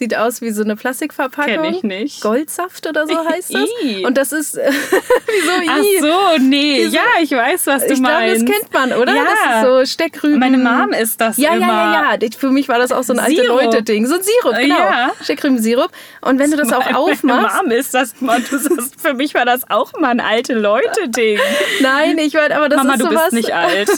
Sieht 0.00 0.16
aus 0.16 0.40
wie 0.40 0.50
so 0.50 0.62
eine 0.62 0.76
Plastikverpackung. 0.76 1.62
Kenn 1.62 1.64
ich 1.74 1.82
nicht. 1.82 2.22
Goldsaft 2.22 2.86
oder 2.86 3.06
so 3.06 3.22
heißt 3.28 3.52
das. 3.52 3.68
Und 4.02 4.16
das 4.16 4.32
ist, 4.32 4.56
wieso 5.26 5.50
Ach 5.68 5.78
i? 5.78 6.00
so, 6.00 6.42
nee. 6.42 6.84
Diese- 6.84 6.96
ja, 6.96 7.02
ich 7.20 7.30
weiß, 7.32 7.66
was 7.66 7.86
du 7.86 7.92
Ich 7.92 8.02
glaube, 8.02 8.26
das 8.26 8.38
meinst. 8.38 8.46
kennt 8.46 8.72
man, 8.72 8.92
oder? 8.98 9.14
Ja. 9.14 9.24
Das 9.24 9.34
ist 9.34 9.68
so 9.90 9.92
Steckrüben. 9.92 10.38
Meine 10.38 10.56
Mom 10.56 10.92
isst 10.94 11.20
das 11.20 11.36
ja, 11.36 11.50
immer. 11.52 11.66
Ja, 11.66 11.92
ja, 11.92 12.18
ja. 12.18 12.28
Für 12.38 12.48
mich 12.48 12.66
war 12.70 12.78
das 12.78 12.92
auch 12.92 13.02
so 13.02 13.12
ein 13.12 13.18
alte. 13.18 13.42
Leute-Ding. 13.42 14.06
So 14.06 14.14
ein 14.14 14.22
Sirup, 14.22 14.56
genau. 14.58 14.78
Ja. 14.78 15.10
Steckrübensirup. 15.22 15.90
Und 16.22 16.38
wenn 16.38 16.50
du 16.50 16.56
das 16.56 16.72
auch 16.72 16.86
aufmachst. 16.94 17.24
Meine 17.24 17.48
Mom 17.62 17.70
ist 17.70 17.92
das 17.92 18.18
mal. 18.22 18.40
Du 18.40 18.56
sagst, 18.56 18.98
für 19.02 19.12
mich 19.12 19.34
war 19.34 19.44
das 19.44 19.68
auch 19.68 19.92
mal 20.00 20.12
ein 20.12 20.20
alte 20.20 20.54
Leute-Ding. 20.54 21.38
Nein, 21.82 22.16
ich 22.16 22.32
meine, 22.32 22.56
aber 22.56 22.70
das 22.70 22.78
Mama, 22.78 22.94
ist 22.94 23.00
du 23.02 23.08
sowas. 23.10 23.22
bist 23.24 23.32
nicht 23.34 23.52
alt. 23.54 23.90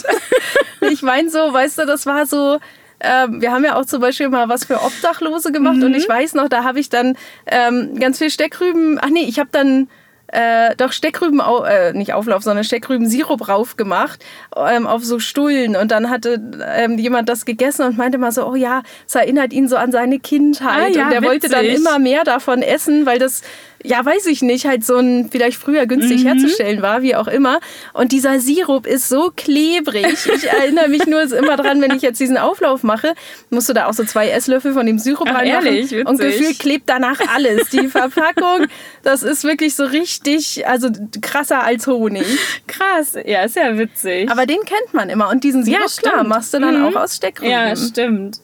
Ich 0.81 1.01
meine 1.01 1.29
so, 1.29 1.53
weißt 1.53 1.77
du, 1.79 1.85
das 1.85 2.05
war 2.05 2.25
so. 2.25 2.59
Ähm, 3.03 3.41
wir 3.41 3.51
haben 3.51 3.63
ja 3.63 3.75
auch 3.75 3.85
zum 3.85 4.01
Beispiel 4.01 4.29
mal 4.29 4.49
was 4.49 4.65
für 4.65 4.81
Obdachlose 4.81 5.51
gemacht 5.51 5.77
Mhm. 5.77 5.83
und 5.83 5.93
ich 5.95 6.07
weiß 6.07 6.33
noch, 6.35 6.49
da 6.49 6.63
habe 6.63 6.79
ich 6.79 6.89
dann 6.89 7.15
ähm, 7.45 7.99
ganz 7.99 8.17
viel 8.17 8.29
Steckrüben, 8.29 8.99
ach 9.01 9.09
nee, 9.09 9.25
ich 9.27 9.39
habe 9.39 9.49
dann 9.51 9.89
äh, 10.27 10.75
doch 10.77 10.91
Steckrüben, 10.91 11.39
äh, 11.67 11.93
nicht 11.93 12.13
Auflauf, 12.13 12.41
sondern 12.41 12.63
Steckrüben-Sirup 12.63 13.47
rauf 13.47 13.77
gemacht 13.77 14.23
ähm, 14.55 14.87
auf 14.87 15.03
so 15.03 15.19
Stullen. 15.19 15.75
Und 15.75 15.91
dann 15.91 16.09
hatte 16.09 16.41
ähm, 16.75 16.97
jemand 16.97 17.29
das 17.29 17.45
gegessen 17.45 17.85
und 17.85 17.97
meinte 17.99 18.17
mal 18.17 18.31
so, 18.31 18.47
oh 18.47 18.55
ja, 18.55 18.81
es 19.07 19.13
erinnert 19.13 19.53
ihn 19.53 19.67
so 19.67 19.75
an 19.75 19.91
seine 19.91 20.17
Kindheit. 20.17 20.71
Ah 20.71 20.87
ja, 20.87 21.03
und 21.05 21.11
der 21.11 21.23
wollte 21.23 21.49
dann 21.49 21.65
immer 21.65 21.99
mehr 21.99 22.23
davon 22.23 22.63
essen, 22.63 23.05
weil 23.05 23.19
das, 23.19 23.43
ja, 23.83 24.03
weiß 24.05 24.25
ich 24.27 24.41
nicht, 24.41 24.65
halt 24.65 24.85
so 24.85 24.97
ein 24.97 25.29
vielleicht 25.31 25.57
früher 25.57 25.85
günstig 25.85 26.25
herzustellen 26.25 26.81
war, 26.81 27.01
wie 27.01 27.15
auch 27.15 27.27
immer. 27.27 27.59
Und 27.93 28.11
dieser 28.11 28.39
Sirup 28.39 28.87
ist 28.87 29.09
so 29.09 29.31
klebrig. 29.35 30.05
Ich 30.35 30.47
erinnere 30.49 30.87
mich 30.87 31.05
nur 31.05 31.21
immer 31.33 31.57
dran, 31.57 31.81
wenn 31.81 31.91
ich 31.91 32.01
jetzt 32.01 32.19
diesen 32.19 32.37
Auflauf 32.37 32.83
mache, 32.83 33.13
musst 33.49 33.69
du 33.69 33.73
da 33.73 33.87
auch 33.87 33.93
so 33.93 34.03
zwei 34.03 34.29
Esslöffel 34.29 34.73
von 34.73 34.85
dem 34.85 34.99
Sirup 34.99 35.27
Ach, 35.29 35.35
reinmachen. 35.35 35.65
ehrlich? 35.67 35.91
Witzig. 35.91 36.07
Und 36.07 36.19
gefühlt 36.19 36.59
klebt 36.59 36.89
danach 36.89 37.19
alles. 37.35 37.69
Die 37.69 37.87
Verpackung, 37.87 38.67
das 39.03 39.23
ist 39.23 39.43
wirklich 39.43 39.75
so 39.75 39.83
richtig, 39.85 40.65
also 40.67 40.89
krasser 41.21 41.63
als 41.63 41.85
Honig. 41.87 42.25
Krass, 42.67 43.15
ja, 43.25 43.43
ist 43.43 43.55
ja 43.55 43.77
witzig. 43.77 44.29
Aber 44.31 44.45
den 44.45 44.59
kennt 44.65 44.93
man 44.93 45.09
immer. 45.09 45.29
Und 45.29 45.43
diesen 45.43 45.65
Ja, 45.65 45.79
Sirup, 45.87 45.97
klar, 46.01 46.13
stimmt. 46.15 46.29
machst 46.29 46.53
du 46.53 46.59
dann 46.59 46.79
Mhm. 46.79 46.85
auch 46.85 46.95
aus 47.01 47.15
Steckrüben. 47.17 47.51
Ja, 47.51 47.75
stimmt. 47.75 48.37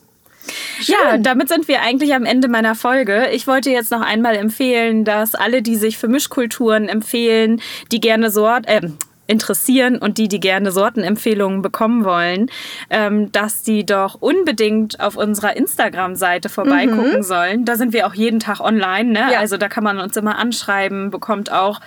Ja, 0.82 1.18
damit 1.18 1.50
sind 1.50 1.68
wir 1.68 1.82
eigentlich 1.82 2.14
am 2.14 2.26
Ende 2.26 2.48
meiner 2.48 2.76
Folge. 2.76 3.30
Ich 3.32 3.48
wollte 3.48 3.70
jetzt 3.70 3.92
noch 3.92 4.02
einmal 4.02 4.36
empfehlen, 4.36 5.06
dass 5.06 5.36
alle, 5.36 5.62
die 5.62 5.76
sich 5.76 5.98
für 5.98 6.08
Mischkulturen 6.08 6.88
empfehlen, 6.88 7.62
die 7.92 8.00
gerne 8.00 8.32
Sort, 8.32 8.68
äh, 8.68 8.82
interessieren 9.30 9.98
und 9.98 10.18
die, 10.18 10.28
die 10.28 10.40
gerne 10.40 10.72
Sortenempfehlungen 10.72 11.62
bekommen 11.62 12.04
wollen, 12.04 12.48
ähm, 12.90 13.32
dass 13.32 13.62
die 13.62 13.86
doch 13.86 14.16
unbedingt 14.20 15.00
auf 15.00 15.16
unserer 15.16 15.56
Instagram-Seite 15.56 16.50
vorbeigucken 16.50 17.22
sollen. 17.22 17.64
Da 17.64 17.76
sind 17.76 17.94
wir 17.94 18.08
auch 18.08 18.16
jeden 18.16 18.40
Tag 18.40 18.60
online. 18.60 19.12
Ne? 19.12 19.20
Ja. 19.32 19.40
Also 19.40 19.58
da 19.58 19.70
kann 19.70 19.84
man 19.84 20.00
uns 20.00 20.18
immer 20.18 20.38
anschreiben, 20.40 21.12
bekommt 21.12 21.52
auch 21.52 21.80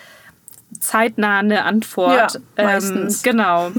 zeitnah 0.81 1.39
eine 1.39 1.65
Antwort. 1.65 2.41
Ja, 2.57 2.65
meistens. 2.65 3.25
Ähm, 3.25 3.33
genau. 3.33 3.73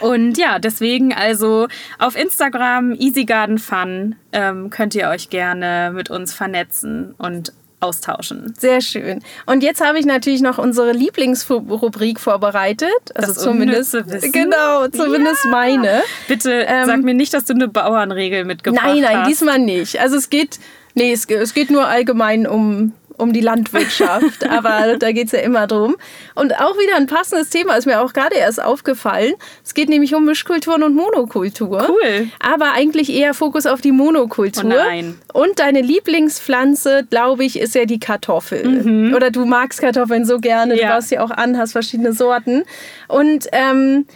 Und 0.00 0.38
ja, 0.38 0.58
deswegen 0.58 1.12
also 1.14 1.68
auf 1.98 2.16
Instagram 2.16 2.92
Easy 2.92 3.24
Garden 3.24 3.58
Fun 3.58 4.16
ähm, 4.32 4.70
könnt 4.70 4.94
ihr 4.94 5.08
euch 5.08 5.30
gerne 5.30 5.92
mit 5.94 6.10
uns 6.10 6.32
vernetzen 6.32 7.14
und 7.18 7.52
austauschen. 7.80 8.54
Sehr 8.58 8.80
schön. 8.80 9.22
Und 9.44 9.62
jetzt 9.62 9.84
habe 9.84 9.98
ich 9.98 10.06
natürlich 10.06 10.40
noch 10.40 10.58
unsere 10.58 10.92
Lieblingsrubrik 10.92 12.18
vorbereitet. 12.18 12.90
Also 13.14 13.34
Das 13.34 13.42
zumindest. 13.42 13.92
Wissen? 13.94 14.32
Genau, 14.32 14.88
zumindest 14.88 15.44
meine. 15.46 16.02
Bitte 16.26 16.64
Ähm, 16.66 16.86
sag 16.86 17.02
mir 17.02 17.14
nicht, 17.14 17.34
dass 17.34 17.44
du 17.44 17.54
eine 17.54 17.68
Bauernregel 17.68 18.44
mitgebracht 18.44 18.84
Nein, 18.84 19.02
nein, 19.02 19.18
hast. 19.18 19.28
diesmal 19.28 19.58
nicht. 19.58 20.00
Also 20.00 20.16
es 20.16 20.30
geht, 20.30 20.58
nee, 20.94 21.12
es, 21.12 21.26
es 21.26 21.54
geht 21.54 21.70
nur 21.70 21.86
allgemein 21.86 22.46
um, 22.46 22.92
um 23.18 23.32
die 23.32 23.40
Landwirtschaft, 23.40 24.46
aber 24.48 24.96
da 24.98 25.12
geht 25.12 25.26
es 25.26 25.32
ja 25.32 25.40
immer 25.40 25.66
drum. 25.66 25.96
Und 26.34 26.54
auch 26.60 26.76
wieder 26.76 26.96
ein 26.96 27.06
passendes 27.06 27.50
Thema, 27.50 27.74
ist 27.76 27.86
mir 27.86 28.00
auch 28.00 28.12
gerade 28.12 28.36
erst 28.36 28.62
aufgefallen. 28.62 29.34
Es 29.64 29.74
geht 29.74 29.88
nämlich 29.88 30.14
um 30.14 30.24
Mischkulturen 30.24 30.82
und 30.82 30.94
Monokultur. 30.94 31.86
Cool. 31.88 32.28
Aber 32.40 32.72
eigentlich 32.72 33.12
eher 33.12 33.34
Fokus 33.34 33.66
auf 33.66 33.80
die 33.80 33.92
Monokultur. 33.92 34.64
Oh 34.64 34.68
nein. 34.68 35.18
Und 35.32 35.58
deine 35.58 35.80
Lieblingspflanze, 35.82 37.06
glaube 37.08 37.44
ich, 37.44 37.58
ist 37.58 37.74
ja 37.74 37.84
die 37.84 37.98
Kartoffel. 38.00 39.12
Oder 39.14 39.30
du 39.30 39.44
magst 39.44 39.80
Kartoffeln 39.80 40.24
so 40.24 40.38
gerne, 40.38 40.74
du 40.74 40.80
Mhm. 40.82 40.88
Ja. 40.88 40.94
baust 40.94 41.08
sie 41.08 41.18
auch 41.18 41.30
an, 41.30 41.56
hast 41.58 41.72
verschiedene 41.72 42.12
Sorten. 42.12 42.64
Und 43.08 43.46
ähm, 43.52 44.06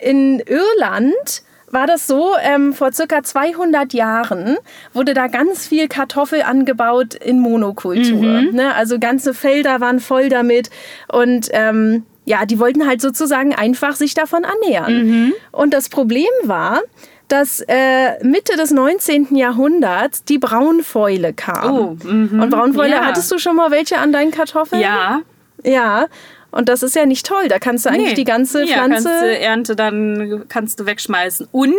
in 0.00 0.40
Irland 0.40 1.42
war 1.70 1.86
das 1.86 2.06
so, 2.06 2.32
ähm, 2.42 2.72
vor 2.72 2.92
circa 2.92 3.22
200 3.22 3.92
Jahren 3.92 4.56
wurde 4.92 5.14
da 5.14 5.26
ganz 5.26 5.66
viel 5.66 5.88
Kartoffel 5.88 6.42
angebaut 6.42 7.14
in 7.14 7.40
Monokultur. 7.40 8.22
Mhm. 8.22 8.50
Ne? 8.52 8.74
Also 8.74 8.98
ganze 8.98 9.34
Felder 9.34 9.80
waren 9.80 10.00
voll 10.00 10.28
damit 10.28 10.70
und 11.12 11.48
ähm, 11.52 12.04
ja, 12.24 12.44
die 12.44 12.58
wollten 12.58 12.86
halt 12.86 13.00
sozusagen 13.00 13.54
einfach 13.54 13.96
sich 13.96 14.14
davon 14.14 14.44
ernähren. 14.44 15.06
Mhm. 15.08 15.32
Und 15.50 15.72
das 15.72 15.88
Problem 15.88 16.26
war, 16.44 16.80
dass 17.28 17.60
äh, 17.68 18.22
Mitte 18.24 18.56
des 18.56 18.70
19. 18.70 19.36
Jahrhunderts 19.36 20.24
die 20.24 20.38
Braunfäule 20.38 21.32
kam. 21.34 21.74
Oh, 21.74 21.96
mhm. 22.06 22.40
Und 22.42 22.50
Braunfäule, 22.50 22.92
Ja. 22.96 23.04
hattest 23.04 23.30
du 23.30 23.38
schon 23.38 23.56
mal 23.56 23.70
welche 23.70 23.98
an 23.98 24.12
deinen 24.12 24.30
Kartoffeln? 24.30 24.80
Ja. 24.80 25.20
Ja. 25.64 26.06
Und 26.50 26.68
das 26.68 26.82
ist 26.82 26.96
ja 26.96 27.04
nicht 27.06 27.26
toll. 27.26 27.48
Da 27.48 27.58
kannst 27.58 27.84
du 27.84 27.90
eigentlich 27.90 28.08
Nee. 28.10 28.14
die 28.14 28.24
ganze 28.24 28.64
ja, 28.64 28.76
Pflanze. 28.84 29.08
kannst 29.08 29.22
du 29.22 29.38
Ernte 29.38 29.76
dann 29.76 30.44
kannst 30.48 30.80
du 30.80 30.86
wegschmeißen. 30.86 31.48
Und 31.52 31.74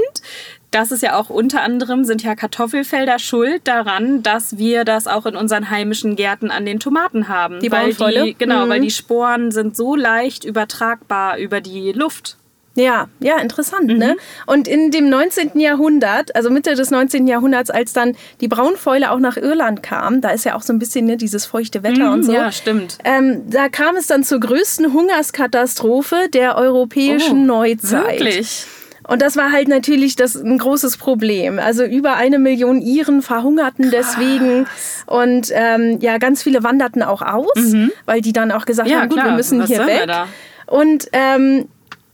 das 0.72 0.92
ist 0.92 1.02
ja 1.02 1.16
auch 1.18 1.32
unter 1.32 1.62
anderem 1.64 2.04
sind 2.06 2.22
ja 2.22 2.36
Kartoffelfelder 2.36 3.18
schuld 3.18 3.62
daran, 3.68 4.22
dass 4.22 4.60
wir 4.60 4.86
das 4.86 5.08
auch 5.08 5.26
in 5.26 5.36
unseren 5.36 5.72
heimischen 5.72 6.16
Gärten 6.16 6.52
an 6.52 6.66
den 6.68 6.80
Tomaten 6.80 7.28
haben. 7.28 7.60
Die 7.60 7.72
weil 7.72 7.94
die, 7.94 8.36
genau, 8.38 8.66
Mhm. 8.66 8.70
weil 8.70 8.82
die 8.82 8.92
Sporen 8.92 9.52
sind 9.52 9.76
so 9.76 9.96
leicht 9.96 10.44
übertragbar 10.44 11.38
über 11.40 11.62
die 11.62 11.92
Luft. 11.92 12.38
Ja, 12.76 13.08
ja, 13.20 13.40
interessant, 13.40 13.88
Mhm. 13.88 13.98
ne? 13.98 14.16
Und 14.46 14.68
in 14.68 14.92
dem 14.92 15.10
19. 15.10 15.60
Jahrhundert, 15.60 16.36
also 16.36 16.50
Mitte 16.50 16.76
des 16.76 16.92
19. 16.92 17.28
Jahrhunderts, 17.28 17.70
als 17.70 17.92
dann 17.94 18.16
die 18.42 18.48
Braunfäule 18.48 19.12
auch 19.12 19.20
nach 19.20 19.36
Irland 19.38 19.84
kam, 19.84 20.22
da 20.22 20.30
ist 20.30 20.46
ja 20.46 20.56
auch 20.56 20.62
so 20.62 20.72
ein 20.72 20.80
bisschen 20.80 21.06
ne, 21.06 21.18
dieses 21.18 21.46
feuchte 21.46 21.84
Wetter 21.84 22.12
und 22.14 22.24
so. 22.24 22.32
Mhm, 22.32 22.38
Ja, 22.38 22.52
stimmt. 22.52 22.98
Ähm, 23.04 23.50
da 23.50 23.68
kam 23.70 23.96
es 23.98 24.08
dann 24.08 24.24
zur 24.24 24.40
größten 24.40 24.94
Hungerskatastrophe 24.94 26.30
der 26.34 26.58
europäischen 26.58 27.44
Oh, 27.50 27.54
Neuzeit. 27.64 28.20
Wirklich? 28.20 28.66
Und 29.08 29.24
das 29.24 29.36
war 29.36 29.52
halt 29.52 29.68
natürlich 29.68 30.16
das 30.16 30.36
ein 30.36 30.60
großes 30.60 30.98
Problem. 30.98 31.58
Also 31.58 31.84
über 31.84 32.14
eine 32.16 32.38
Million 32.38 32.80
Iren 32.82 33.24
verhungerten 33.24 33.90
deswegen 33.92 34.68
und 35.08 35.50
ähm, 35.52 35.98
ja, 36.00 36.20
ganz 36.20 36.44
viele 36.44 36.64
wanderten 36.64 37.02
auch 37.02 37.24
aus, 37.24 37.48
weil 38.06 38.22
die 38.22 38.34
dann 38.34 38.52
auch 38.52 38.66
gesagt 38.66 38.88
Mhm. 38.88 38.94
Ja, 38.94 39.00
haben, 39.02 39.10
gut, 39.10 39.18
wir 39.18 39.24
klar, 39.24 39.36
müssen 39.36 39.60
was 39.60 39.68
hier 39.68 39.80
wir 39.80 39.88
weg. 39.88 40.04
da? 40.08 40.28
Und 40.68 41.08
ähm, 41.14 41.68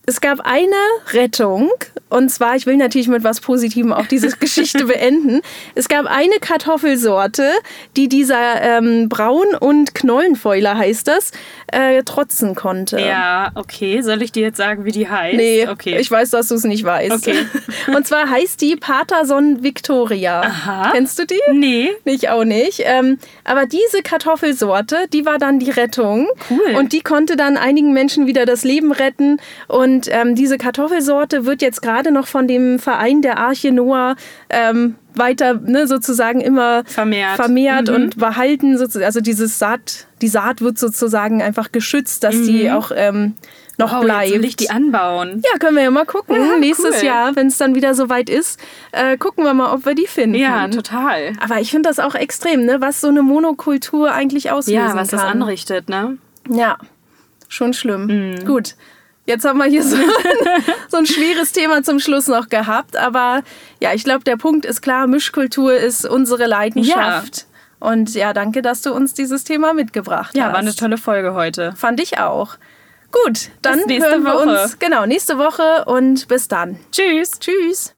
es 0.06 0.22
gab 0.22 0.40
eine 0.42 0.76
Rettung, 1.14 1.70
und 2.10 2.30
zwar, 2.30 2.56
ich 2.56 2.66
will 2.66 2.78
natürlich 2.78 3.08
mit 3.08 3.24
was 3.24 3.42
Positivem 3.42 3.92
auch 3.92 4.06
diese 4.06 4.30
Geschichte 4.40 4.86
beenden. 4.86 5.42
Es 5.74 5.88
gab 5.88 6.06
eine 6.06 6.36
Kartoffelsorte, 6.40 7.50
die 7.98 8.08
dieser 8.08 8.62
ähm, 8.62 9.10
Braun- 9.10 9.56
und 9.60 9.96
Knollenfäuler, 9.96 10.78
heißt 10.78 11.08
das, 11.08 11.32
äh, 11.68 12.04
trotzen 12.04 12.54
konnte. 12.56 13.00
Ja, 13.00 13.52
okay. 13.56 14.02
Soll 14.02 14.22
ich 14.22 14.32
dir 14.32 14.44
jetzt 14.44 14.58
sagen, 14.58 14.86
wie 14.86 14.92
die 14.92 15.10
heißt? 15.10 15.36
Nee, 15.36 15.68
okay. 15.68 15.98
ich 15.98 16.10
weiß, 16.10 16.30
dass 16.30 16.50
du 16.50 16.56
es 16.56 16.64
nicht 16.64 16.84
weißt. 16.84 17.28
Okay. 17.28 17.46
Und 17.96 18.06
zwar 18.06 18.30
heißt 18.30 18.62
die 18.62 18.76
Paterson 18.76 19.64
Victoria. 19.64 20.42
Aha. 20.42 20.92
Kennst 20.94 21.18
du 21.20 21.26
die? 21.26 21.40
nee. 21.54 21.90
Ich 22.06 22.30
auch 22.30 22.44
nicht. 22.44 22.84
Ähm, 22.86 23.18
aber 23.44 23.66
diese 23.66 24.04
Kartoffelsorte, 24.04 25.08
die 25.12 25.26
war 25.26 25.38
dann 25.40 25.60
die 25.60 25.72
Rettung. 25.72 26.28
Cool. 26.50 26.76
Und 26.78 26.94
die 26.94 27.02
konnte 27.02 27.36
dann 27.36 27.58
einigen 27.58 27.94
Menschen 27.94 28.28
wieder 28.28 28.46
das 28.46 28.64
Leben 28.64 28.92
retten. 28.92 29.42
Und 29.68 29.95
ähm, 30.10 30.36
diese 30.36 30.58
Kartoffelsorte 30.58 31.46
wird 31.46 31.62
jetzt 31.62 31.82
gerade 31.82 32.12
noch 32.12 32.28
von 32.28 32.48
dem 32.48 32.80
Verein 32.80 33.22
der 33.22 33.38
Arche 33.38 33.72
Noah 33.72 34.16
ähm, 34.50 34.96
weiter 35.14 35.54
ne, 35.56 35.88
sozusagen 35.88 36.42
immer 36.42 36.84
Vermehrt. 36.86 37.36
vermehrt 37.38 37.88
Mhm. 37.90 37.96
und 37.96 38.18
behalten. 38.18 38.78
Also 39.02 39.22
dieses 39.22 39.58
Saat, 39.60 40.08
die 40.22 40.28
Saat 40.28 40.62
wird 40.62 40.78
sozusagen 40.78 41.42
einfach 41.42 41.72
geschützt, 41.72 42.24
dass 42.24 42.36
die 42.42 42.70
auch 42.72 42.92
ähm, 42.94 43.36
noch 43.78 43.92
Mhm. 43.92 43.98
Wow, 43.98 44.04
bleibt. 44.06 44.28
jetzt 44.30 44.38
will 44.40 44.46
ich 44.46 44.56
die 44.56 44.70
anbauen. 44.70 45.42
Ja, 45.52 45.58
können 45.60 45.76
wir 45.76 45.84
ja 45.84 45.92
mal 45.92 46.06
gucken. 46.06 46.36
Ja, 46.36 46.58
Nächstes 46.58 46.98
cool. 47.02 47.06
Jahr, 47.08 47.36
wenn 47.36 47.48
es 47.48 47.58
dann 47.58 47.76
wieder 47.76 47.94
soweit 47.94 48.30
ist, 48.30 48.60
äh, 48.94 49.18
gucken 49.18 49.44
wir 49.44 49.54
mal, 49.54 49.74
ob 49.74 49.86
wir 49.86 49.96
die 49.96 50.08
finden. 50.08 50.36
Ja, 50.36 50.68
total. 50.70 51.34
Aber 51.44 51.60
ich 51.60 51.72
finde 51.72 51.90
das 51.90 52.00
auch 52.00 52.16
extrem, 52.16 52.66
ne? 52.66 52.80
was 52.82 53.02
so 53.02 53.08
eine 53.10 53.22
Monokultur 53.22 54.12
eigentlich 54.14 54.52
auslösen 54.52 54.76
Ja, 54.80 54.96
was 54.96 55.10
kann. 55.10 55.20
das 55.20 55.24
anrichtet, 55.28 55.90
ne? 55.90 56.18
Ja, 56.50 56.78
schon 57.50 57.74
schlimm. 57.74 58.06
Mhm. 58.36 58.46
Gut. 58.46 58.76
Jetzt 59.26 59.44
haben 59.46 59.58
wir 59.58 59.66
hier 59.66 59.84
so, 59.84 59.98
so 60.90 60.98
ein 60.98 61.06
schweres 61.06 61.52
Thema 61.52 61.82
zum 61.84 62.00
Schluss 62.00 62.28
noch 62.28 62.48
gehabt. 62.50 62.96
Aber 62.96 63.42
ja, 63.80 63.94
ich 63.94 64.04
glaube, 64.04 64.24
der 64.24 64.38
Punkt 64.38 64.66
ist 64.66 64.82
klar, 64.82 65.08
Mischkultur 65.08 65.74
ist 65.74 66.06
unsere 66.06 66.46
Leidenschaft. 66.46 67.46
Und 67.80 68.14
ja, 68.16 68.34
danke, 68.34 68.62
dass 68.62 68.82
du 68.82 68.94
uns 68.94 69.14
dieses 69.14 69.44
Thema 69.44 69.74
mitgebracht 69.74 70.36
Ja, 70.36 70.46
hast. 70.46 70.52
war 70.54 70.60
eine 70.60 70.76
tolle 70.76 70.98
Folge 70.98 71.34
heute. 71.34 71.74
Fand 71.76 72.00
ich 72.00 72.20
auch. 72.20 72.56
Gut, 73.12 73.50
dann 73.62 73.80
nächste 73.88 74.12
hören 74.12 74.24
wir 74.24 74.34
Woche. 74.34 74.64
uns 74.64 74.80
genau 74.80 75.06
nächste 75.06 75.38
Woche 75.38 75.86
und 75.86 76.28
bis 76.28 76.48
dann. 76.48 76.78
Tschüss. 76.92 77.40
Tschüss. 77.40 77.95